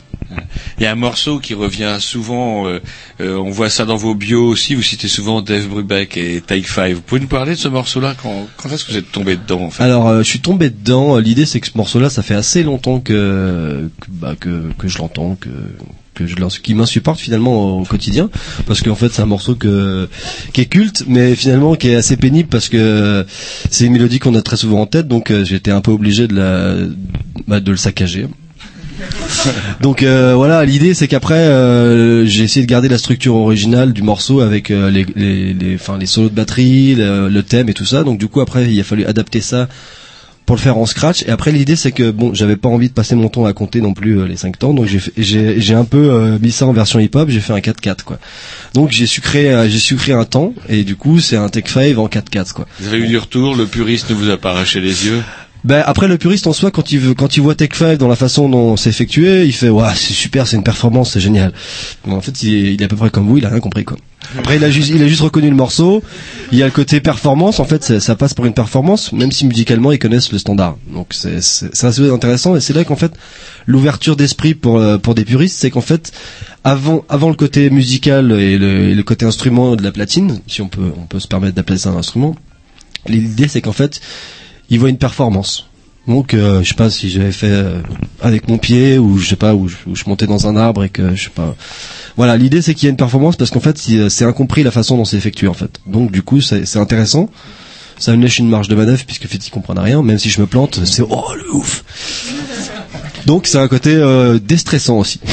[0.78, 2.68] Il y a un morceau qui revient souvent.
[2.68, 2.80] euh,
[3.22, 4.76] euh, on voit ça dans vos bios aussi.
[4.76, 6.96] Vous citez souvent Dave Brubeck et Take Five.
[6.98, 8.14] Vous pouvez nous parler de ce morceau-là?
[8.22, 9.84] Quand, quand est-ce que vous êtes tombé dedans en fait?
[9.84, 11.18] Alors, euh, je suis tombé dedans.
[11.18, 15.00] L'idée, c'est que ce morceau-là, ça fait assez longtemps que que, bah, que, que je
[15.00, 15.50] l'entends, que
[16.20, 18.30] que je lance, qui m'insupporte finalement au quotidien,
[18.68, 20.08] parce qu'en fait, c'est un morceau que
[20.54, 23.26] qui est culte, mais finalement qui est assez pénible parce que
[23.70, 26.28] c'est une mélodie qu'on a très souvent en tête, donc euh, j'étais un peu obligé
[26.28, 26.76] de la
[27.48, 28.28] bah, de le saccager.
[29.82, 34.02] Donc euh, voilà, l'idée c'est qu'après euh, j'ai essayé de garder la structure originale du
[34.02, 37.74] morceau avec euh, les, les, les, enfin, les solos de batterie, le, le thème et
[37.74, 38.04] tout ça.
[38.04, 39.68] Donc du coup après il a fallu adapter ça
[40.50, 41.22] pour le faire en scratch.
[41.28, 43.82] Et après l'idée c'est que bon j'avais pas envie de passer mon temps à compter
[43.82, 47.00] non plus euh, les 5 temps, donc j'ai un peu euh, mis ça en version
[47.00, 47.30] hip hop.
[47.30, 48.18] J'ai fait un 4-4 quoi.
[48.74, 51.50] Donc j'ai su créer euh, j'ai su créer un temps et du coup c'est un
[51.50, 52.66] Tech 5 en 4-4 quoi.
[52.80, 53.56] Vous avez eu du retour.
[53.56, 55.22] Le puriste ne vous a pas arraché les yeux?
[55.66, 58.08] Ben après le puriste en soi quand il veut quand il voit Tech 5 dans
[58.08, 61.52] la façon dont c'est effectué, il fait waouh c'est super, c'est une performance, c'est génial.
[62.06, 63.98] Bon, en fait il est, à peu près comme vous, il a rien compris quoi.
[64.38, 66.02] Après il a juste il a juste reconnu le morceau.
[66.54, 69.46] Il y a le côté performance en fait ça, passe pour une performance même si
[69.46, 70.78] musicalement ils connaissent le standard.
[70.94, 73.12] Donc c'est c'est c'est assez intéressant et c'est là qu'en fait
[73.66, 76.14] l'ouverture d'esprit pour euh, pour des puristes c'est qu'en fait
[76.64, 80.62] avant avant le côté musical et le, et le côté instrument de la platine si
[80.62, 82.36] on peut on peut se permettre d'appeler ça un instrument.
[83.08, 84.00] L'idée c'est qu'en fait
[84.70, 85.70] il voit une performance.
[86.08, 87.82] Donc euh, je sais pas si j'avais fait euh,
[88.22, 90.84] avec mon pied ou je sais pas où je, où je montais dans un arbre
[90.84, 91.56] et que je sais pas.
[92.18, 94.72] Voilà, l'idée c'est qu'il y a une performance parce qu'en fait euh, c'est incompris la
[94.72, 95.80] façon dont c'est effectué en fait.
[95.86, 97.30] Donc du coup c'est intéressant.
[98.00, 100.02] Ça me laisse une marge de manœuvre puisque fait ils comprennent rien.
[100.02, 101.84] Même si je me plante, c'est oh le ouf.
[103.26, 105.20] Donc c'est un côté euh, déstressant aussi.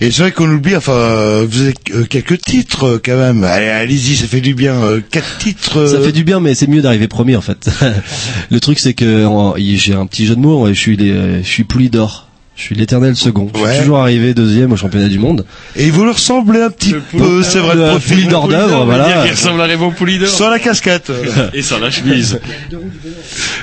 [0.00, 3.44] Et c'est vrai qu'on oublie, enfin, euh, vous avez euh, quelques titres euh, quand même.
[3.44, 4.74] Allez, allez-y, ça fait du bien.
[5.10, 5.86] quatre titres.
[5.86, 7.68] Ça fait du bien, mais c'est mieux d'arriver premier en fait.
[8.50, 9.26] le truc c'est que
[9.58, 10.66] j'ai un petit jeu de mots.
[10.68, 12.26] Je suis les, je suis pouli d'or.
[12.56, 13.48] Je suis l'éternel second.
[13.54, 13.72] Je Ouais.
[13.72, 15.46] suis toujours arrivé deuxième au championnat du monde.
[15.76, 18.16] Et vous le ressemblez un petit peu, c'est vrai, Le le profil.
[18.16, 19.24] pouli d'or d'œuvre, voilà.
[19.24, 20.28] Il ressemble à Raymond Poulidor.
[20.28, 21.10] Sans la casquette.
[21.54, 22.38] Et sans la chemise.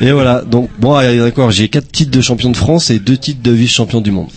[0.02, 0.42] Et voilà.
[0.42, 1.52] Donc bon, allez, d'accord.
[1.52, 4.30] J'ai quatre titres de champion de France et deux titres de vice-champion du monde.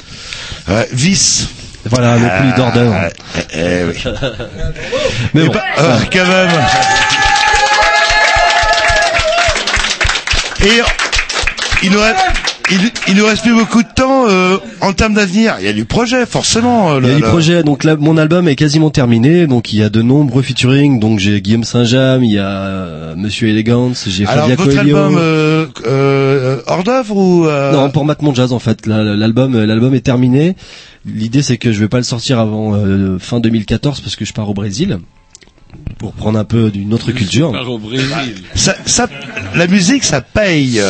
[0.71, 1.49] Ouais, vice.
[1.87, 2.95] Voilà, le pouli d'or d'œuvre.
[2.95, 3.09] Ah,
[3.55, 4.05] eh, eh, oui.
[5.35, 5.55] Mais bon.
[5.79, 6.51] euh, quand même.
[10.63, 10.83] Et
[11.83, 12.19] il nous reste,
[12.71, 15.57] il, il nous reste plus beaucoup de temps euh, en termes d'avenir.
[15.61, 16.93] Il y a du projet, forcément.
[16.93, 19.73] euh, Il y a le- du projet, donc là, mon album est quasiment terminé, donc
[19.73, 23.49] il y a de nombreux featuring, donc j'ai Guillaume Saint-James, il y a euh, Monsieur
[23.49, 24.97] Elegance, j'ai Alors, Fabia votre Coelho.
[24.97, 29.57] album euh, euh, hors d'œuvre ou euh, Non, pour Matt Mon Jazz en fait, l'album
[29.65, 30.55] l'album est terminé.
[31.07, 34.33] L'idée c'est que je vais pas le sortir avant euh, fin 2014 parce que je
[34.33, 34.99] pars au Brésil
[35.99, 37.53] pour prendre un peu d'une autre culture.
[37.53, 38.07] Par au Brésil.
[38.55, 39.07] ça, ça,
[39.55, 40.81] la musique, ça paye.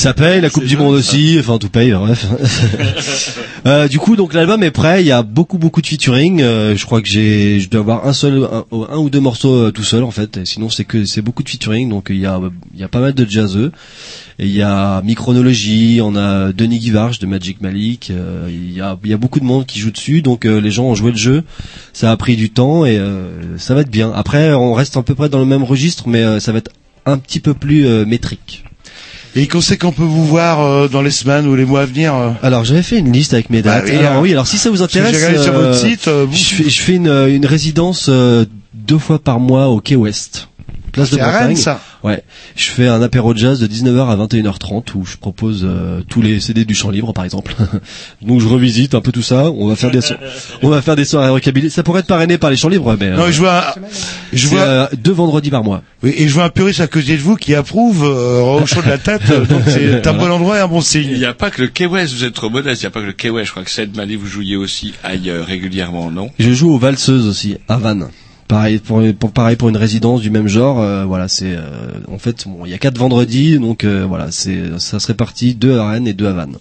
[0.00, 2.26] Ça paye, la Coupe du Monde aussi, enfin tout paye, bref.
[3.66, 5.02] Euh, du coup, donc l'album est prêt.
[5.02, 6.40] Il y a beaucoup beaucoup de featuring.
[6.40, 9.66] Euh, je crois que j'ai, je dois avoir un seul, un, un ou deux morceaux
[9.66, 10.38] euh, tout seul en fait.
[10.38, 11.90] Et sinon, c'est que c'est beaucoup de featuring.
[11.90, 12.40] Donc il y a,
[12.72, 13.70] il y a pas mal de jazzeux.
[14.38, 18.10] Et il y a Micronologie, on a Denis Guivarch de Magic Malik.
[18.10, 20.22] euh, il y a, il y a beaucoup de monde qui joue dessus.
[20.22, 21.44] Donc euh, les gens ont joué le jeu.
[21.92, 24.10] Ça a pris du temps et euh, ça va être bien.
[24.14, 26.70] Après, on reste à peu près dans le même registre, mais euh, ça va être
[27.04, 28.64] un petit peu plus euh, métrique.
[29.36, 31.86] Et qu'on sait qu'on peut vous voir euh, dans les semaines ou les mois à
[31.86, 32.14] venir.
[32.14, 32.30] euh.
[32.42, 33.84] Alors j'avais fait une liste avec mes dates.
[33.86, 34.20] Bah oui, alors hein.
[34.20, 36.94] oui, alors si ça vous intéresse, sur votre euh, site, vous- je fais, je fais
[36.96, 38.44] une, une résidence euh,
[38.74, 40.48] deux fois par mois au Quai Ouest,
[40.90, 41.46] place de C'est à Bretagne.
[41.48, 42.22] Rennes, ça Ouais,
[42.56, 46.22] je fais un apéro de jazz de 19h à 21h30 où je propose euh, tous
[46.22, 47.54] les CD du chant libre par exemple.
[48.22, 49.50] Donc je revisite un peu tout ça.
[49.50, 50.14] On va faire des so-
[50.62, 51.70] on va faire des soirées rockabilly.
[51.70, 53.74] Ça pourrait être parrainé par les chants libres, mais Non, euh, je vois,
[54.32, 55.82] je vois, euh, deux vendredis par mois.
[56.02, 58.80] oui, et je vois un puriste à côté de vous qui approuve euh, au chaud
[58.82, 59.22] de la tête.
[59.48, 61.18] donc c'est un bon endroit et un bon Il signe.
[61.18, 63.00] n'y a pas que le Key West, vous êtes trop modeste, il n'y a pas
[63.00, 63.46] que le Key West.
[63.48, 66.30] Je crois que Seth Mali, vous jouiez aussi ailleurs régulièrement, non?
[66.38, 68.08] Je joue aux valseuses aussi à Vannes.
[68.50, 69.00] Pareil pour,
[69.32, 70.80] pareil pour une résidence du même genre.
[70.80, 74.32] euh, voilà, c'est euh, en fait bon, il y a quatre vendredis, donc euh, voilà,
[74.32, 76.56] c'est ça se répartit deux à Rennes et deux à Vannes.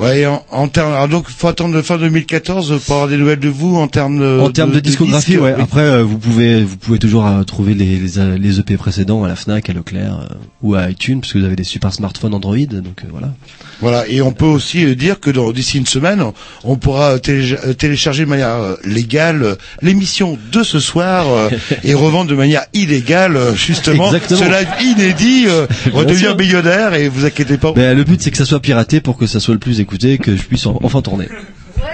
[0.00, 3.48] Ouais, en, en termes, alors donc faut attendre fin 2014 pour avoir des nouvelles de
[3.48, 5.54] vous en termes de, en termes de, discographie, disques, ouais.
[5.56, 5.62] oui.
[5.62, 9.28] Après, euh, vous pouvez vous pouvez toujours euh, trouver les, les les EP précédents à
[9.28, 12.34] la Fnac, à Leclerc euh, ou à iTunes, parce que vous avez des super smartphones
[12.34, 13.32] Android, donc euh, voilà.
[13.80, 16.24] Voilà, et on peut aussi euh, dire que d'ici une semaine,
[16.62, 21.50] on pourra euh, télécharger de manière euh, légale euh, l'émission de ce soir euh,
[21.82, 24.40] et revendre de manière illégale euh, justement Exactement.
[24.40, 25.66] ce live inédit, euh,
[26.14, 26.36] sûr.
[26.36, 27.72] millionnaire et vous inquiétez pas.
[27.72, 30.18] Ben, le but c'est que ça soit piraté pour que ça soit le plus écouter,
[30.18, 31.28] que je puisse enfin tourner.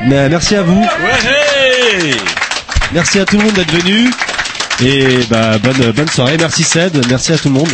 [0.06, 0.86] Mais merci à vous.
[2.92, 4.10] Merci à tout le monde d'être venu.
[4.82, 6.36] Et bah, bonne, bonne soirée.
[6.38, 7.06] Merci Ced.
[7.08, 7.72] Merci à tout le monde.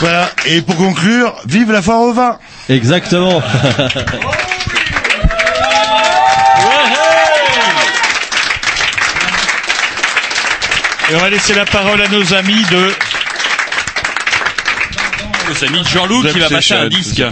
[0.00, 0.30] Voilà.
[0.44, 2.38] Et pour conclure, vive la foire au vin.
[2.68, 3.42] Exactement.
[11.08, 12.92] Et on va laisser la parole à nos amis de
[15.48, 17.22] nos amis de Jean-Loup qui va passer un disque.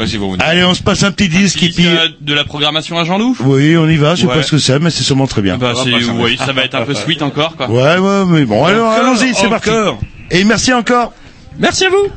[0.40, 1.86] Allez, on se passe un petit disque et puis...
[1.86, 4.58] Euh, De la programmation à Jean-Loup Oui, on y va, je sais pas ce que
[4.58, 5.58] c'est, mais c'est sûrement très bien.
[5.58, 7.68] Bah, oui, ça va être un peu sweet encore, quoi.
[7.68, 9.70] Ouais, ouais, mais bon, alors allons-y, c'est parti.
[10.30, 11.12] Et merci encore.
[11.58, 12.08] Merci à vous.